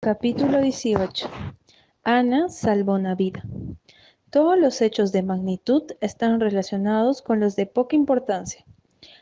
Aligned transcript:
Capítulo 0.00 0.60
18. 0.60 1.28
Ana 2.04 2.48
salvó 2.50 2.94
una 2.94 3.16
vida. 3.16 3.42
Todos 4.30 4.56
los 4.56 4.80
hechos 4.80 5.10
de 5.10 5.24
magnitud 5.24 5.82
están 6.00 6.38
relacionados 6.38 7.20
con 7.20 7.40
los 7.40 7.56
de 7.56 7.66
poca 7.66 7.96
importancia. 7.96 8.64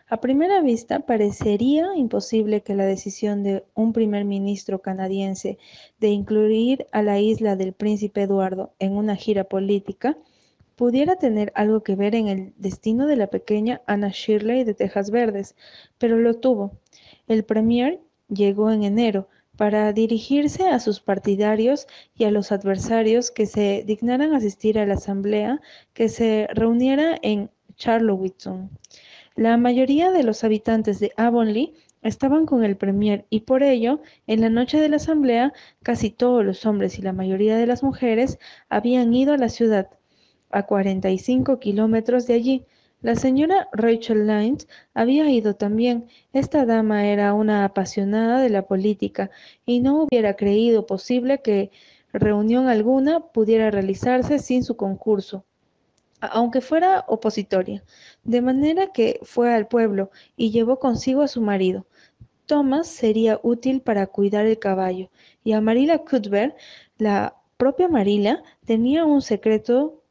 A 0.06 0.20
primera 0.20 0.60
vista 0.60 1.00
parecería 1.00 1.96
imposible 1.96 2.60
que 2.60 2.74
la 2.74 2.84
decisión 2.84 3.42
de 3.42 3.64
un 3.74 3.94
primer 3.94 4.26
ministro 4.26 4.82
canadiense 4.82 5.56
de 5.98 6.08
incluir 6.08 6.86
a 6.92 7.00
la 7.00 7.20
isla 7.20 7.56
del 7.56 7.72
príncipe 7.72 8.20
Eduardo 8.20 8.74
en 8.78 8.98
una 8.98 9.16
gira 9.16 9.44
política 9.44 10.18
pudiera 10.76 11.16
tener 11.16 11.52
algo 11.54 11.82
que 11.82 11.96
ver 11.96 12.14
en 12.14 12.28
el 12.28 12.52
destino 12.58 13.06
de 13.06 13.16
la 13.16 13.28
pequeña 13.28 13.80
Anna 13.86 14.10
Shirley 14.12 14.64
de 14.64 14.74
Tejas 14.74 15.10
Verdes, 15.10 15.56
pero 15.96 16.18
lo 16.18 16.34
tuvo. 16.34 16.72
El 17.28 17.44
premier 17.44 17.98
llegó 18.28 18.70
en 18.70 18.84
enero 18.84 19.28
para 19.56 19.92
dirigirse 19.92 20.68
a 20.68 20.80
sus 20.80 21.00
partidarios 21.00 21.86
y 22.16 22.24
a 22.24 22.30
los 22.30 22.52
adversarios 22.52 23.30
que 23.30 23.46
se 23.46 23.84
dignaran 23.86 24.34
asistir 24.34 24.78
a 24.78 24.86
la 24.86 24.94
asamblea 24.94 25.60
que 25.94 26.08
se 26.08 26.48
reuniera 26.52 27.18
en 27.22 27.50
Charlottetown. 27.76 28.70
La 29.34 29.56
mayoría 29.56 30.10
de 30.10 30.22
los 30.22 30.44
habitantes 30.44 30.98
de 30.98 31.12
Avonlea 31.16 31.68
estaban 32.02 32.46
con 32.46 32.64
el 32.64 32.76
premier 32.76 33.26
y 33.30 33.40
por 33.40 33.62
ello, 33.62 34.00
en 34.26 34.40
la 34.40 34.48
noche 34.48 34.80
de 34.80 34.88
la 34.88 34.96
asamblea, 34.96 35.52
casi 35.82 36.10
todos 36.10 36.44
los 36.44 36.64
hombres 36.64 36.98
y 36.98 37.02
la 37.02 37.12
mayoría 37.12 37.56
de 37.56 37.66
las 37.66 37.82
mujeres 37.82 38.38
habían 38.68 39.12
ido 39.12 39.34
a 39.34 39.38
la 39.38 39.48
ciudad, 39.48 39.90
a 40.50 40.64
45 40.64 41.58
kilómetros 41.58 42.26
de 42.26 42.34
allí. 42.34 42.66
La 43.06 43.14
señora 43.14 43.68
Rachel 43.70 44.26
Lynde 44.26 44.64
había 44.92 45.30
ido 45.30 45.54
también. 45.54 46.08
Esta 46.32 46.66
dama 46.66 47.06
era 47.06 47.34
una 47.34 47.64
apasionada 47.64 48.40
de 48.40 48.50
la 48.50 48.66
política 48.66 49.30
y 49.64 49.78
no 49.78 50.02
hubiera 50.02 50.34
creído 50.34 50.86
posible 50.86 51.40
que 51.40 51.70
reunión 52.12 52.66
alguna 52.66 53.20
pudiera 53.20 53.70
realizarse 53.70 54.40
sin 54.40 54.64
su 54.64 54.76
concurso, 54.76 55.44
aunque 56.18 56.60
fuera 56.60 57.04
opositoria. 57.06 57.84
De 58.24 58.42
manera 58.42 58.88
que 58.88 59.20
fue 59.22 59.54
al 59.54 59.68
pueblo 59.68 60.10
y 60.36 60.50
llevó 60.50 60.80
consigo 60.80 61.22
a 61.22 61.28
su 61.28 61.40
marido. 61.40 61.86
Thomas 62.46 62.88
sería 62.88 63.38
útil 63.44 63.82
para 63.82 64.08
cuidar 64.08 64.46
el 64.46 64.58
caballo, 64.58 65.10
y 65.44 65.52
a 65.52 65.60
Marilla 65.60 65.98
Cuthbert, 65.98 66.56
la 66.98 67.36
propia 67.56 67.86
Marilla, 67.86 68.42
tenía 68.64 69.04
un 69.04 69.22
secreto 69.22 70.02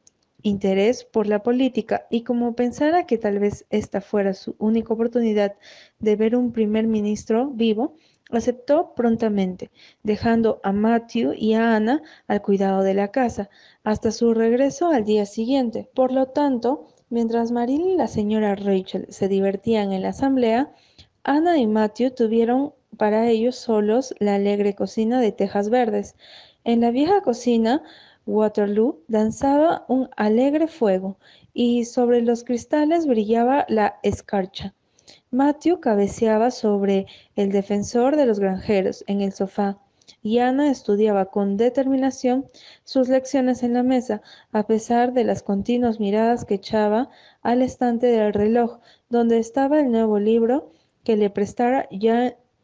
interés 0.45 1.03
por 1.03 1.25
la 1.25 1.41
política 1.41 2.05
y 2.11 2.21
como 2.21 2.55
pensara 2.55 3.07
que 3.07 3.17
tal 3.17 3.39
vez 3.39 3.65
esta 3.71 3.99
fuera 3.99 4.35
su 4.35 4.55
única 4.59 4.93
oportunidad 4.93 5.55
de 5.97 6.15
ver 6.15 6.35
un 6.35 6.51
primer 6.51 6.85
ministro 6.85 7.49
vivo, 7.49 7.95
aceptó 8.29 8.93
prontamente, 8.93 9.71
dejando 10.03 10.59
a 10.63 10.71
Matthew 10.71 11.33
y 11.33 11.55
a 11.55 11.75
Ana 11.75 12.03
al 12.27 12.43
cuidado 12.43 12.83
de 12.83 12.93
la 12.93 13.09
casa, 13.09 13.49
hasta 13.83 14.11
su 14.11 14.35
regreso 14.35 14.89
al 14.89 15.03
día 15.03 15.25
siguiente. 15.25 15.89
Por 15.95 16.11
lo 16.11 16.27
tanto, 16.27 16.85
mientras 17.09 17.51
Maril 17.51 17.81
y 17.81 17.95
la 17.95 18.07
señora 18.07 18.53
Rachel 18.55 19.07
se 19.09 19.27
divertían 19.27 19.93
en 19.93 20.03
la 20.03 20.09
asamblea, 20.09 20.71
Ana 21.23 21.57
y 21.57 21.65
Matthew 21.65 22.11
tuvieron 22.11 22.73
para 22.97 23.27
ellos 23.29 23.55
solos 23.55 24.13
la 24.19 24.35
alegre 24.35 24.75
cocina 24.75 25.19
de 25.19 25.31
tejas 25.31 25.69
verdes. 25.69 26.15
En 26.63 26.81
la 26.81 26.91
vieja 26.91 27.21
cocina 27.21 27.81
Waterloo 28.25 28.99
danzaba 29.07 29.85
un 29.87 30.09
alegre 30.17 30.67
fuego, 30.67 31.17
y 31.53 31.85
sobre 31.85 32.21
los 32.21 32.43
cristales 32.43 33.07
brillaba 33.07 33.65
la 33.69 33.99
escarcha. 34.03 34.73
Matthew 35.31 35.79
cabeceaba 35.79 36.51
sobre 36.51 37.05
el 37.35 37.51
defensor 37.51 38.15
de 38.15 38.25
los 38.25 38.39
granjeros 38.39 39.03
en 39.07 39.21
el 39.21 39.31
sofá, 39.31 39.77
y 40.21 40.39
Ana 40.39 40.71
estudiaba 40.71 41.25
con 41.25 41.57
determinación 41.57 42.45
sus 42.83 43.09
lecciones 43.09 43.61
en 43.63 43.73
la 43.73 43.83
mesa, 43.83 44.21
a 44.51 44.65
pesar 44.65 45.13
de 45.13 45.23
las 45.23 45.43
continuas 45.43 45.99
miradas 45.99 46.45
que 46.45 46.55
echaba 46.55 47.09
al 47.41 47.61
estante 47.61 48.07
del 48.07 48.33
reloj, 48.33 48.79
donde 49.09 49.37
estaba 49.37 49.79
el 49.79 49.91
nuevo 49.91 50.19
libro 50.19 50.71
que 51.03 51.15
le 51.15 51.29
prestara 51.29 51.87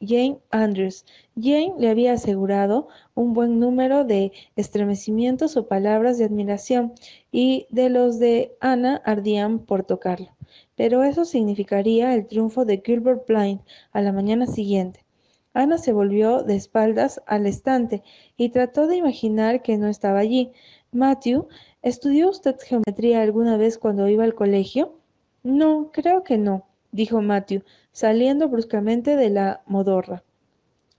Jane 0.02 0.40
Andrews. 0.50 1.06
Jane 1.36 1.76
le 1.78 1.90
había 1.90 2.14
asegurado 2.14 2.88
un 3.14 3.34
buen 3.34 3.60
número 3.60 4.04
de 4.04 4.32
estremecimientos 4.56 5.56
o 5.58 5.68
palabras 5.68 6.18
de 6.18 6.26
admiración, 6.26 6.94
y 7.32 7.68
de 7.70 7.90
los 7.90 8.20
de 8.20 8.56
Ana 8.60 9.02
ardían 9.06 9.60
por 9.60 9.84
tocarlo. 9.84 10.30
Pero 10.76 11.04
eso 11.04 11.24
significaría 11.24 12.14
el 12.16 12.28
triunfo 12.28 12.66
de 12.66 12.82
Gilbert 12.84 13.28
Blythe 13.28 13.64
a 13.92 14.02
la 14.02 14.12
mañana 14.12 14.48
siguiente. 14.48 15.06
Ana 15.54 15.78
se 15.78 15.94
volvió 15.94 16.44
de 16.44 16.56
espaldas 16.56 17.22
al 17.28 17.46
estante 17.46 18.04
y 18.38 18.50
trató 18.50 18.88
de 18.88 18.96
imaginar 18.96 19.62
que 19.62 19.78
no 19.78 19.88
estaba 19.88 20.20
allí. 20.20 20.52
Matthew, 20.92 21.48
¿estudió 21.82 22.30
usted 22.30 22.58
geometría 22.60 23.22
alguna 23.22 23.58
vez 23.58 23.78
cuando 23.78 24.08
iba 24.08 24.24
al 24.24 24.34
colegio? 24.34 24.96
No, 25.44 25.92
creo 25.92 26.24
que 26.24 26.38
no 26.38 26.71
dijo 26.92 27.22
Matthew, 27.22 27.64
saliendo 27.92 28.48
bruscamente 28.50 29.16
de 29.16 29.30
la 29.30 29.62
modorra. 29.66 30.24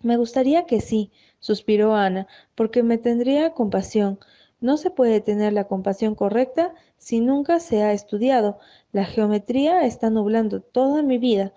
Me 0.03 0.17
gustaría 0.17 0.67
que 0.67 0.81
sí, 0.81 1.13
suspiró 1.39 1.95
Ana, 1.95 2.27
porque 2.55 2.83
me 2.83 2.99
tendría 2.99 3.53
compasión. 3.53 4.19
No 4.61 4.77
se 4.77 4.91
puede 4.91 5.21
tener 5.21 5.53
la 5.53 5.65
compasión 5.65 6.15
correcta 6.15 6.75
si 6.99 7.21
nunca 7.21 7.61
se 7.61 7.83
ha 7.83 7.93
estudiado. 7.93 8.59
La 8.93 9.05
geometría 9.05 9.85
está 9.85 10.11
nublando 10.11 10.61
toda 10.61 11.03
mi 11.03 11.19
vida. 11.19 11.53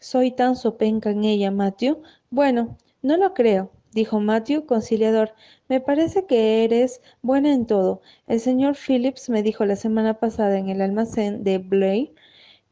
Soy 0.00 0.30
tan 0.30 0.56
sopenca 0.56 1.10
en 1.10 1.24
ella, 1.24 1.50
Matthew. 1.50 2.02
Bueno, 2.30 2.76
no 3.02 3.16
lo 3.16 3.34
creo, 3.34 3.70
dijo 3.92 4.20
Matthew, 4.20 4.66
conciliador. 4.66 5.34
Me 5.68 5.80
parece 5.80 6.26
que 6.26 6.64
eres 6.64 7.00
buena 7.22 7.52
en 7.52 7.66
todo. 7.66 8.02
El 8.26 8.40
señor 8.40 8.76
Phillips 8.76 9.28
me 9.28 9.42
dijo 9.42 9.64
la 9.64 9.76
semana 9.76 10.14
pasada 10.14 10.58
en 10.58 10.68
el 10.68 10.82
almacén 10.82 11.44
de 11.44 11.58
Blair 11.58 12.12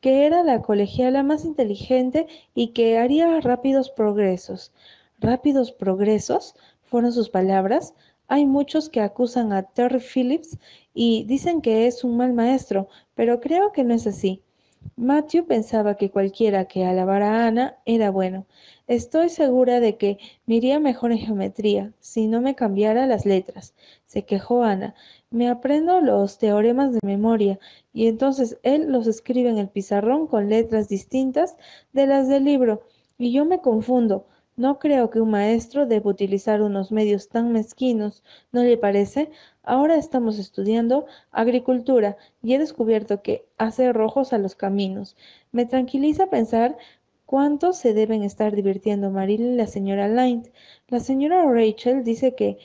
que 0.04 0.26
era 0.26 0.42
la 0.42 0.60
colegiala 0.60 1.22
más 1.22 1.46
inteligente 1.46 2.26
y 2.54 2.74
que 2.74 2.98
haría 2.98 3.40
rápidos 3.40 3.88
progresos. 3.88 4.70
¿Rápidos 5.18 5.72
progresos? 5.72 6.54
fueron 6.82 7.10
sus 7.10 7.30
palabras. 7.30 7.94
Hay 8.28 8.44
muchos 8.44 8.90
que 8.90 9.00
acusan 9.00 9.54
a 9.54 9.62
Terry 9.62 10.00
Phillips 10.00 10.58
y 10.92 11.24
dicen 11.24 11.62
que 11.62 11.86
es 11.86 12.04
un 12.04 12.18
mal 12.18 12.34
maestro, 12.34 12.86
pero 13.14 13.40
creo 13.40 13.72
que 13.72 13.82
no 13.82 13.94
es 13.94 14.06
así. 14.06 14.42
Matthew 14.96 15.46
pensaba 15.46 15.96
que 15.96 16.10
cualquiera 16.10 16.66
que 16.66 16.84
alabara 16.84 17.30
a 17.30 17.46
Ana 17.46 17.78
era 17.84 18.10
bueno. 18.10 18.46
Estoy 18.86 19.28
segura 19.28 19.80
de 19.80 19.96
que 19.96 20.18
me 20.46 20.56
iría 20.56 20.78
mejor 20.78 21.12
en 21.12 21.18
geometría 21.18 21.92
si 22.00 22.26
no 22.26 22.40
me 22.40 22.54
cambiara 22.54 23.06
las 23.06 23.26
letras, 23.26 23.74
se 24.06 24.24
quejó 24.24 24.62
Ana. 24.62 24.94
Me 25.30 25.48
aprendo 25.48 26.00
los 26.00 26.38
teoremas 26.38 26.92
de 26.92 27.00
memoria 27.02 27.58
y 27.92 28.08
entonces 28.08 28.58
él 28.62 28.92
los 28.92 29.06
escribe 29.06 29.50
en 29.50 29.58
el 29.58 29.68
pizarrón 29.68 30.26
con 30.26 30.48
letras 30.48 30.88
distintas 30.88 31.56
de 31.92 32.06
las 32.06 32.28
del 32.28 32.44
libro 32.44 32.82
y 33.18 33.32
yo 33.32 33.44
me 33.44 33.60
confundo. 33.60 34.26
No 34.56 34.78
creo 34.78 35.10
que 35.10 35.20
un 35.20 35.30
maestro 35.30 35.84
deba 35.84 36.10
utilizar 36.10 36.62
unos 36.62 36.92
medios 36.92 37.28
tan 37.28 37.52
mezquinos, 37.52 38.22
¿no 38.52 38.62
le 38.62 38.76
parece? 38.76 39.32
Ahora 39.64 39.96
estamos 39.96 40.38
estudiando 40.38 41.06
agricultura 41.32 42.16
y 42.40 42.54
he 42.54 42.58
descubierto 42.58 43.20
que 43.20 43.46
hace 43.58 43.92
rojos 43.92 44.32
a 44.32 44.38
los 44.38 44.54
caminos. 44.54 45.16
Me 45.50 45.66
tranquiliza 45.66 46.30
pensar 46.30 46.76
cuánto 47.26 47.72
se 47.72 47.94
deben 47.94 48.22
estar 48.22 48.54
divirtiendo 48.54 49.10
Maril 49.10 49.40
y 49.40 49.56
la 49.56 49.66
señora 49.66 50.06
Lynd. 50.06 50.52
La 50.86 51.00
señora 51.00 51.50
Rachel 51.50 52.04
dice 52.04 52.36
que 52.36 52.58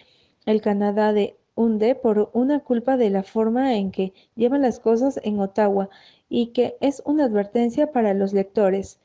el 0.46 0.62
Canadá 0.62 1.12
de 1.12 1.38
hunde 1.56 1.96
por 1.96 2.30
una 2.34 2.60
culpa 2.60 2.98
de 2.98 3.10
la 3.10 3.24
forma 3.24 3.76
en 3.76 3.90
que 3.92 4.14
llevan 4.36 4.62
las 4.62 4.80
cosas 4.80 5.20
en 5.24 5.40
Ottawa 5.40 5.90
y 6.30 6.48
que 6.48 6.78
es 6.82 7.02
una 7.06 7.26
advertencia 7.26 7.92
para 7.92 8.14
los 8.14 8.32
lectores. 8.32 9.00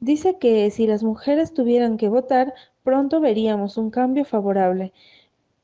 Dice 0.00 0.38
que 0.38 0.70
si 0.70 0.86
las 0.86 1.02
mujeres 1.02 1.52
tuvieran 1.52 1.96
que 1.96 2.08
votar, 2.08 2.54
pronto 2.84 3.20
veríamos 3.20 3.76
un 3.76 3.90
cambio 3.90 4.24
favorable. 4.24 4.92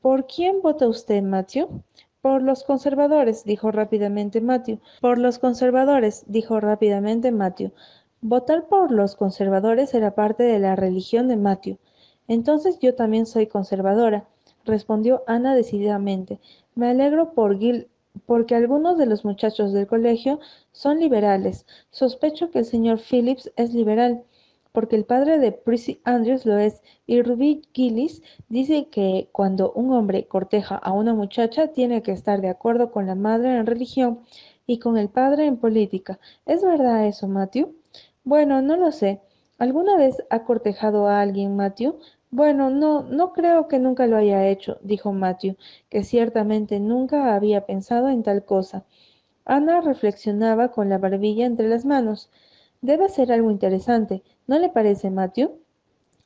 ¿Por 0.01 0.27
quién 0.27 0.61
vota 0.61 0.89
usted, 0.89 1.23
Matthew? 1.23 1.83
Por 2.21 2.43
los 2.43 2.65
conservadores, 2.65 3.45
dijo 3.45 3.71
rápidamente 3.71 4.41
Matthew. 4.41 4.81
Por 5.01 5.19
los 5.19 5.39
conservadores, 5.39 6.25
dijo 6.27 6.59
rápidamente 6.59 7.31
Matthew. 7.31 7.73
Votar 8.23 8.67
por 8.67 8.91
los 8.91 9.15
conservadores 9.15 9.95
era 9.95 10.15
parte 10.15 10.43
de 10.43 10.59
la 10.59 10.75
religión 10.75 11.29
de 11.29 11.37
Matthew. 11.37 11.79
Entonces 12.27 12.79
yo 12.81 12.95
también 12.95 13.27
soy 13.27 13.47
conservadora, 13.47 14.27
respondió 14.65 15.23
Ana 15.27 15.55
decididamente. 15.55 16.41
Me 16.75 16.89
alegro 16.89 17.35
por 17.35 17.59
Gil 17.59 17.89
porque 18.27 18.55
algunos 18.55 18.99
de 18.99 19.07
los 19.07 19.25
muchachos 19.25 19.73
del 19.73 19.87
colegio 19.87 20.41
son 20.73 21.01
liberales. 21.01 21.67
Sospecho 21.91 22.51
que 22.51 22.61
el 22.61 22.65
señor 22.65 22.99
Phillips 22.99 23.53
es 23.57 23.75
liberal, 23.75 24.25
porque 24.73 24.97
el 24.97 25.05
padre 25.05 25.39
de 25.39 25.53
Prissy 25.53 26.01
Andrews 26.05 26.45
lo 26.47 26.59
es, 26.59 26.83
y 27.07 27.23
Ruby 27.23 27.63
Gillis 27.73 28.23
dice 28.49 28.89
que 28.91 29.29
cuando 29.31 29.73
un 29.73 29.93
hombre 29.93 30.27
corteja 30.27 30.77
a 30.77 30.93
una 30.93 31.15
muchacha 31.15 31.69
tiene 31.69 32.03
que 32.03 32.13
estar 32.13 32.41
de 32.41 32.49
acuerdo 32.49 32.91
con 32.91 33.07
la 33.07 33.15
madre 33.15 33.57
en 33.57 33.67
religión 33.67 34.21
y 34.67 34.79
con 34.79 34.97
el 34.97 35.09
padre 35.09 35.47
en 35.47 35.59
política. 35.59 36.19
¿Es 36.47 36.63
verdad 36.65 37.07
eso, 37.07 37.29
Matthew? 37.29 37.75
Bueno, 38.25 38.63
no 38.63 38.77
lo 38.77 38.91
sé. 38.91 39.21
¿Alguna 39.59 39.97
vez 39.97 40.17
ha 40.31 40.45
cortejado 40.45 41.07
a 41.07 41.21
alguien, 41.21 41.55
Matthew? 41.55 41.99
Bueno, 42.37 42.69
no, 42.69 43.05
no 43.05 43.33
creo 43.33 43.69
que 43.69 43.79
nunca 43.79 44.09
lo 44.09 44.17
haya 44.17 44.49
hecho, 44.49 44.79
dijo 44.83 45.13
Matthew, 45.13 45.55
que 45.89 46.03
ciertamente 46.03 46.81
nunca 46.81 47.37
había 47.37 47.65
pensado 47.65 48.09
en 48.09 48.25
tal 48.25 48.45
cosa. 48.45 48.85
Ana 49.45 49.81
reflexionaba 49.81 50.73
con 50.73 50.89
la 50.89 50.99
barbilla 50.99 51.47
entre 51.47 51.69
las 51.69 51.85
manos. 51.85 52.31
Debe 52.83 53.09
ser 53.09 53.31
algo 53.31 53.53
interesante, 53.53 54.25
¿no 54.49 54.59
le 54.59 54.69
parece, 54.69 55.11
Matthew? 55.11 55.61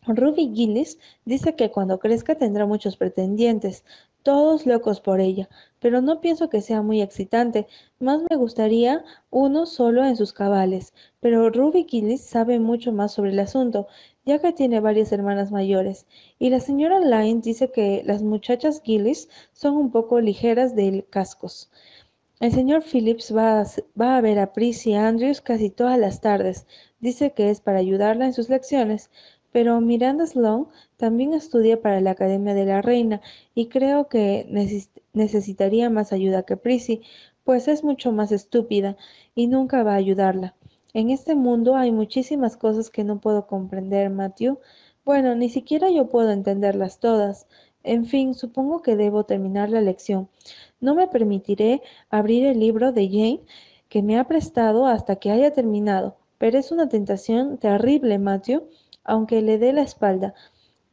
Ruby 0.07 0.51
Gillis 0.55 0.99
dice 1.27 1.55
que 1.57 1.71
cuando 1.71 1.99
crezca 1.99 2.37
tendrá 2.37 2.65
muchos 2.65 2.97
pretendientes, 2.97 3.85
todos 4.23 4.67
locos 4.67 5.01
por 5.01 5.21
ella, 5.21 5.49
pero 5.81 6.01
no 6.03 6.21
pienso 6.21 6.51
que 6.51 6.61
sea 6.61 6.83
muy 6.83 7.01
excitante. 7.01 7.67
Más 7.99 8.21
me 8.29 8.37
gustaría 8.37 9.05
uno 9.31 9.65
solo 9.67 10.05
en 10.05 10.17
sus 10.17 10.33
cabales. 10.33 10.93
Pero 11.21 11.51
Ruby 11.51 11.87
Gillis 11.89 12.23
sabe 12.23 12.59
mucho 12.59 12.93
más 12.93 13.13
sobre 13.13 13.31
el 13.31 13.39
asunto, 13.39 13.87
ya 14.29 14.39
que 14.41 14.53
tiene 14.53 14.81
varias 14.81 15.11
hermanas 15.11 15.51
mayores. 15.51 16.07
Y 16.39 16.51
la 16.51 16.61
señora 16.61 17.01
Lyne 17.01 17.41
dice 17.41 17.71
que 17.71 18.03
las 18.05 18.23
muchachas 18.23 18.83
Gillis 18.85 19.31
son 19.55 19.75
un 19.77 19.91
poco 19.91 20.21
ligeras 20.21 20.77
de 20.77 21.07
cascos. 21.09 21.71
El 22.39 22.53
señor 22.53 22.83
Phillips 22.85 23.35
va 23.35 23.63
a, 23.63 24.17
a 24.17 24.21
ver 24.21 24.39
a 24.39 24.53
Prissy 24.53 24.93
Andrews 24.93 25.41
casi 25.41 25.71
todas 25.71 25.99
las 25.99 26.21
tardes. 26.21 26.67
Dice 27.01 27.33
que 27.33 27.49
es 27.49 27.63
para 27.63 27.79
ayudarla 27.79 28.27
en 28.27 28.35
sus 28.35 28.51
lecciones. 28.51 29.09
Pero 29.51 29.81
Miranda 29.81 30.27
Sloane 30.27 30.67
también 30.99 31.33
estudia 31.33 31.81
para 31.81 32.03
la 32.03 32.11
Academia 32.11 32.53
de 32.53 32.67
la 32.67 32.83
Reina 32.83 33.23
y 33.55 33.69
creo 33.69 34.09
que 34.09 34.47
necesitaría 35.15 35.89
más 35.89 36.13
ayuda 36.13 36.43
que 36.43 36.59
Prissy, 36.59 37.01
pues 37.45 37.67
es 37.67 37.83
mucho 37.83 38.13
más 38.13 38.31
estúpida 38.31 38.99
y 39.35 39.47
nunca 39.47 39.83
va 39.85 39.95
a 39.95 40.03
ayudarla. 40.05 40.55
En 40.99 41.11
este 41.11 41.37
mundo 41.37 41.77
hay 41.77 41.93
muchísimas 41.93 42.57
cosas 42.57 42.91
que 42.91 43.05
no 43.05 43.21
puedo 43.21 43.47
comprender, 43.47 44.11
Matthew. 44.11 44.59
Bueno, 45.05 45.37
ni 45.37 45.49
siquiera 45.49 45.91
yo 45.91 46.09
puedo 46.09 46.33
entenderlas 46.33 46.99
todas. 46.99 47.47
En 47.85 48.05
fin, 48.05 48.35
supongo 48.35 48.83
que 48.83 48.97
debo 48.97 49.23
terminar 49.23 49.71
la 49.71 49.81
lección. 49.81 50.29
No 50.81 50.97
me 50.97 51.07
permitiré 51.07 51.83
abrir 52.11 52.47
el 52.47 52.59
libro 52.59 52.91
de 52.91 53.07
Jane 53.07 53.43
que 53.89 54.03
me 54.03 54.19
ha 54.19 54.25
prestado 54.25 54.87
hasta 54.87 55.15
que 55.15 55.31
haya 55.31 55.53
terminado. 55.53 56.17
Pero 56.37 56.59
es 56.59 56.73
una 56.73 56.89
tentación 56.89 57.59
terrible, 57.59 58.19
Matthew 58.19 58.69
aunque 59.05 59.41
le 59.41 59.57
dé 59.59 59.73
la 59.73 59.83
espalda. 59.83 60.35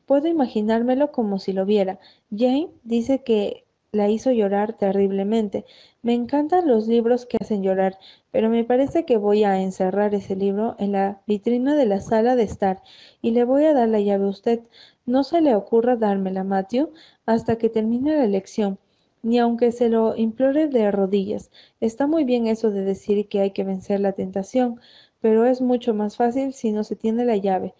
Puedo 0.05 0.27
imaginármelo 0.27 1.11
como 1.11 1.39
si 1.39 1.51
lo 1.51 1.65
viera. 1.65 1.99
Jane 2.29 2.69
dice 2.83 3.23
que 3.23 3.64
la 3.95 4.09
hizo 4.09 4.31
llorar 4.31 4.73
terriblemente. 4.73 5.65
Me 6.01 6.13
encantan 6.13 6.67
los 6.67 6.87
libros 6.87 7.25
que 7.25 7.37
hacen 7.39 7.63
llorar, 7.63 7.97
pero 8.31 8.49
me 8.49 8.63
parece 8.65 9.05
que 9.05 9.17
voy 9.17 9.43
a 9.45 9.61
encerrar 9.61 10.13
ese 10.13 10.35
libro 10.35 10.75
en 10.77 10.91
la 10.91 11.21
vitrina 11.25 11.75
de 11.75 11.85
la 11.85 12.01
sala 12.01 12.35
de 12.35 12.43
estar 12.43 12.83
y 13.21 13.31
le 13.31 13.45
voy 13.45 13.65
a 13.65 13.73
dar 13.73 13.87
la 13.87 14.01
llave 14.01 14.25
a 14.25 14.29
usted. 14.29 14.59
No 15.05 15.23
se 15.23 15.39
le 15.41 15.55
ocurra 15.55 15.95
dármela, 15.95 16.43
Matthew, 16.43 16.91
hasta 17.25 17.57
que 17.57 17.69
termine 17.69 18.17
la 18.17 18.27
lección, 18.27 18.77
ni 19.23 19.39
aunque 19.39 19.71
se 19.71 19.87
lo 19.87 20.15
implore 20.17 20.67
de 20.67 20.91
rodillas. 20.91 21.49
Está 21.79 22.05
muy 22.05 22.25
bien 22.25 22.47
eso 22.47 22.71
de 22.71 22.81
decir 22.81 23.27
que 23.29 23.39
hay 23.39 23.51
que 23.51 23.63
vencer 23.63 24.01
la 24.01 24.11
tentación, 24.11 24.81
pero 25.21 25.45
es 25.45 25.61
mucho 25.61 25.93
más 25.93 26.17
fácil 26.17 26.53
si 26.53 26.71
no 26.71 26.83
se 26.83 26.95
tiene 26.97 27.23
la 27.23 27.37
llave. 27.37 27.73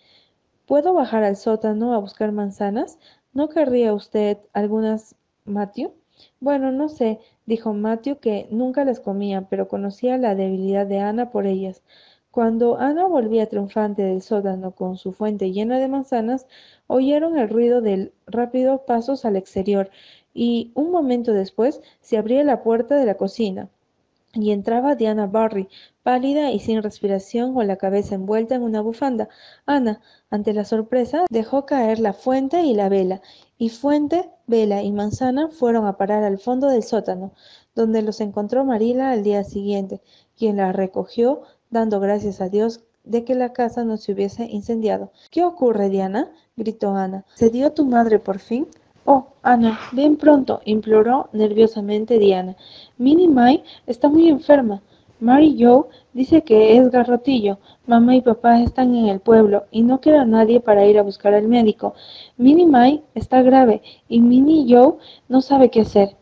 ¿Puedo 0.66 0.94
bajar 0.94 1.24
al 1.24 1.36
sótano 1.36 1.94
a 1.94 2.00
buscar 2.00 2.32
manzanas? 2.32 2.98
¿No 3.34 3.50
querría 3.50 3.94
usted 3.94 4.38
algunas, 4.54 5.16
Matthew? 5.44 5.94
Bueno, 6.40 6.72
no 6.72 6.90
sé, 6.90 7.20
dijo 7.46 7.74
Matthew, 7.74 8.20
que 8.20 8.48
nunca 8.52 8.86
las 8.86 9.00
comía, 9.00 9.48
pero 9.50 9.68
conocía 9.68 10.18
la 10.18 10.36
debilidad 10.36 10.86
de 10.86 11.00
Ana 11.00 11.32
por 11.32 11.48
ellas. 11.48 11.82
Cuando 12.32 12.78
Ana 12.78 13.08
volvía 13.08 13.48
triunfante 13.48 14.04
del 14.04 14.22
sótano 14.22 14.72
con 14.72 14.98
su 14.98 15.14
fuente 15.14 15.52
llena 15.52 15.80
de 15.80 15.88
manzanas, 15.88 16.48
oyeron 16.88 17.38
el 17.38 17.50
ruido 17.50 17.82
de 17.82 18.12
rápidos 18.28 18.82
pasos 18.82 19.26
al 19.26 19.36
exterior, 19.36 19.90
y 20.34 20.72
un 20.76 20.92
momento 20.92 21.34
después 21.34 21.82
se 22.02 22.18
abría 22.18 22.44
la 22.44 22.62
puerta 22.64 22.96
de 22.98 23.06
la 23.06 23.16
cocina 23.16 23.70
y 24.36 24.52
entraba 24.52 24.96
Diana 24.96 25.28
Barry, 25.28 25.70
pálida 26.04 26.52
y 26.52 26.60
sin 26.60 26.84
respiración, 26.84 27.54
con 27.54 27.68
la 27.68 27.78
cabeza 27.78 28.16
envuelta 28.16 28.56
en 28.56 28.64
una 28.64 28.82
bufanda. 28.82 29.30
Ana, 29.66 30.02
ante 30.30 30.54
la 30.54 30.66
sorpresa, 30.66 31.26
dejó 31.30 31.66
caer 31.66 32.00
la 32.00 32.14
fuente 32.14 32.62
y 32.62 32.74
la 32.74 32.90
vela, 32.90 33.22
y 33.58 33.70
fuente, 33.70 34.30
vela 34.48 34.82
y 34.84 34.92
manzana 34.92 35.50
fueron 35.50 35.86
a 35.86 35.98
parar 35.98 36.24
al 36.24 36.40
fondo 36.40 36.70
del 36.70 36.84
sótano, 36.84 37.32
donde 37.76 38.02
los 38.02 38.22
encontró 38.22 38.66
Marila 38.66 39.12
al 39.12 39.24
día 39.24 39.44
siguiente, 39.44 40.02
quien 40.38 40.58
la 40.58 40.72
recogió, 40.72 41.42
dando 41.70 42.00
gracias 42.00 42.42
a 42.42 42.50
Dios 42.50 42.82
de 43.04 43.24
que 43.24 43.36
la 43.36 43.54
casa 43.54 43.84
no 43.84 43.98
se 43.98 44.14
hubiese 44.14 44.46
incendiado. 44.46 45.12
¿Qué 45.30 45.44
ocurre, 45.44 45.90
Diana? 45.90 46.32
gritó 46.56 46.96
Ana. 46.96 47.26
¿Se 47.36 47.50
dio 47.50 47.72
tu 47.72 47.86
madre 47.86 48.20
por 48.20 48.40
fin? 48.40 48.68
Oh, 49.06 49.28
Ana, 49.44 49.80
ven 49.92 50.18
pronto, 50.18 50.62
imploró 50.66 51.30
nerviosamente 51.32 52.18
Diana. 52.18 52.56
Minnie 52.98 53.28
May 53.28 53.64
está 53.86 54.10
muy 54.10 54.28
enferma. 54.30 54.82
Mary 55.20 55.56
Joe 55.60 55.86
dice 56.14 56.44
que 56.44 56.78
es 56.78 56.92
garrotillo. 56.92 57.58
Mamá 57.88 58.16
y 58.16 58.22
papá 58.22 58.62
están 58.62 58.96
en 58.96 59.08
el 59.08 59.20
pueblo 59.20 59.66
y 59.72 59.84
no 59.84 60.02
queda 60.02 60.26
nadie 60.26 60.60
para 60.60 60.86
ir 60.86 61.00
a 61.00 61.04
buscar 61.04 61.34
al 61.34 61.48
médico. 61.48 61.94
Minnie 62.38 62.68
May 62.68 63.04
está 63.14 63.42
grave 63.42 63.82
y 64.10 64.22
Minnie 64.22 64.66
Joe 64.68 64.96
no 65.30 65.42
sabe 65.42 65.70
qué 65.70 65.82
hacer. 65.82 66.16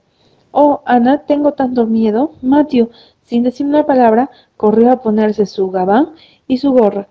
Oh, 0.51 0.81
Ana, 0.85 1.25
tengo 1.25 1.53
tanto 1.53 1.87
miedo. 1.87 2.33
Matthew, 2.41 2.91
sin 3.23 3.43
decir 3.43 3.65
una 3.65 3.85
palabra, 3.85 4.29
corrió 4.57 4.91
a 4.91 5.01
ponerse 5.01 5.47
su 5.47 5.71
gabán 5.71 6.13
y 6.47 6.59
su 6.59 6.71
gorra. 6.71 7.07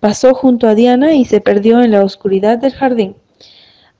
Pasó 0.00 0.34
junto 0.34 0.68
a 0.68 0.74
Diana 0.74 1.14
y 1.14 1.26
se 1.26 1.40
perdió 1.40 1.82
en 1.82 1.90
la 1.90 2.04
oscuridad 2.04 2.58
del 2.58 2.72
jardín. 2.72 3.16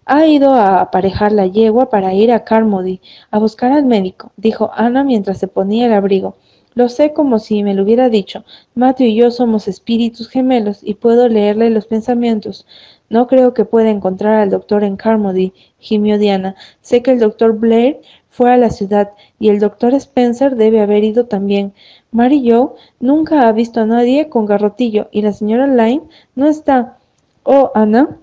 Ha 0.06 0.26
ido 0.26 0.54
a 0.54 0.80
aparejar 0.80 1.32
la 1.32 1.46
yegua 1.46 1.90
para 1.90 2.14
ir 2.14 2.32
a 2.32 2.44
Carmody 2.44 3.00
a 3.30 3.38
buscar 3.38 3.72
al 3.72 3.84
médico, 3.84 4.30
dijo 4.36 4.70
Ana 4.74 5.04
mientras 5.04 5.38
se 5.38 5.48
ponía 5.48 5.86
el 5.86 5.92
abrigo. 5.92 6.36
Lo 6.76 6.90
sé 6.90 7.14
como 7.14 7.38
si 7.38 7.62
me 7.62 7.72
lo 7.72 7.84
hubiera 7.84 8.10
dicho. 8.10 8.44
Matthew 8.74 9.06
y 9.06 9.14
yo 9.14 9.30
somos 9.30 9.66
espíritus 9.66 10.28
gemelos 10.28 10.80
y 10.82 10.92
puedo 10.92 11.26
leerle 11.26 11.70
los 11.70 11.86
pensamientos. 11.86 12.66
No 13.08 13.28
creo 13.28 13.54
que 13.54 13.64
pueda 13.64 13.88
encontrar 13.88 14.40
al 14.40 14.50
doctor 14.50 14.84
en 14.84 14.96
Carmody, 14.96 15.54
gimió 15.78 16.18
Diana. 16.18 16.54
Sé 16.82 17.02
que 17.02 17.12
el 17.12 17.18
doctor 17.18 17.54
Blair 17.58 18.02
fue 18.28 18.52
a 18.52 18.58
la 18.58 18.68
ciudad 18.68 19.12
y 19.38 19.48
el 19.48 19.58
doctor 19.58 19.94
Spencer 19.94 20.54
debe 20.54 20.82
haber 20.82 21.02
ido 21.02 21.24
también. 21.24 21.72
Mary 22.10 22.46
Joe 22.46 22.72
nunca 23.00 23.48
ha 23.48 23.52
visto 23.52 23.80
a 23.80 23.86
nadie 23.86 24.28
con 24.28 24.44
garrotillo 24.44 25.08
y 25.12 25.22
la 25.22 25.32
señora 25.32 25.66
Lyne 25.66 26.02
no 26.34 26.46
está. 26.46 26.98
Oh, 27.42 27.70
Ana, 27.74 28.18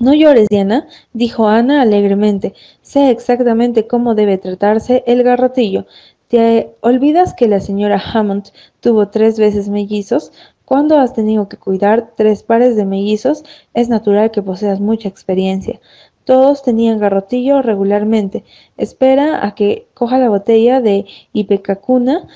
no 0.00 0.14
llores, 0.14 0.48
Diana, 0.48 0.88
dijo 1.12 1.48
Ana 1.48 1.82
alegremente. 1.82 2.54
Sé 2.80 3.10
exactamente 3.10 3.86
cómo 3.86 4.14
debe 4.14 4.38
tratarse 4.38 5.04
el 5.06 5.22
garrotillo. 5.22 5.84
¿Te 6.28 6.74
olvidas 6.82 7.32
que 7.32 7.48
la 7.48 7.58
señora 7.58 7.98
Hammond 7.98 8.50
tuvo 8.80 9.08
tres 9.08 9.38
veces 9.38 9.70
mellizos? 9.70 10.30
Cuando 10.66 10.98
has 10.98 11.14
tenido 11.14 11.48
que 11.48 11.56
cuidar 11.56 12.12
tres 12.18 12.42
pares 12.42 12.76
de 12.76 12.84
mellizos, 12.84 13.44
es 13.72 13.88
natural 13.88 14.30
que 14.30 14.42
poseas 14.42 14.78
mucha 14.78 15.08
experiencia. 15.08 15.80
Todos 16.24 16.62
tenían 16.62 16.98
garrotillo 16.98 17.62
regularmente. 17.62 18.44
Espera 18.76 19.46
a 19.46 19.54
que 19.54 19.88
coja 19.94 20.18
la 20.18 20.28
botella 20.28 20.82
de 20.82 21.06
Ipecacuna. 21.32 22.28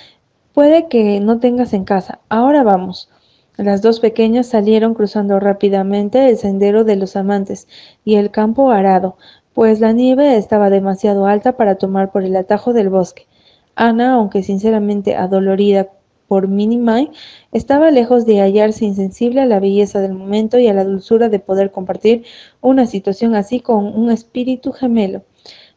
Puede 0.55 0.89
que 0.89 1.21
no 1.21 1.39
tengas 1.39 1.75
en 1.75 1.85
casa. 1.85 2.21
Ahora 2.31 2.63
vamos. 2.63 3.11
Las 3.59 3.83
dos 3.83 4.01
pequeñas 4.01 4.47
salieron 4.47 4.95
cruzando 4.95 5.39
rápidamente 5.39 6.31
el 6.31 6.39
sendero 6.39 6.85
de 6.85 6.97
los 6.97 7.15
amantes 7.15 7.69
y 8.07 8.15
el 8.15 8.31
campo 8.31 8.71
arado, 8.71 9.19
pues 9.53 9.81
la 9.81 9.93
nieve 9.93 10.39
estaba 10.39 10.71
demasiado 10.71 11.27
alta 11.27 11.59
para 11.59 11.75
tomar 11.75 12.11
por 12.11 12.25
el 12.25 12.35
atajo 12.37 12.73
del 12.73 12.89
bosque. 12.89 13.27
Ana, 13.75 14.15
aunque 14.15 14.43
sinceramente 14.43 15.17
adolorida 15.17 15.89
por 16.29 16.49
Minnie 16.49 17.11
estaba 17.53 17.91
lejos 17.91 18.25
de 18.25 18.41
hallarse 18.41 18.87
insensible 18.87 19.43
a 19.43 19.47
la 19.47 19.61
belleza 19.61 20.01
del 20.01 20.15
momento 20.15 20.59
y 20.59 20.67
a 20.67 20.73
la 20.73 20.85
dulzura 20.85 21.29
de 21.29 21.39
poder 21.39 21.71
compartir 21.71 22.25
una 22.63 22.87
situación 22.87 23.35
así 23.35 23.61
con 23.61 23.85
un 23.85 24.11
espíritu 24.11 24.73
gemelo. 24.73 25.23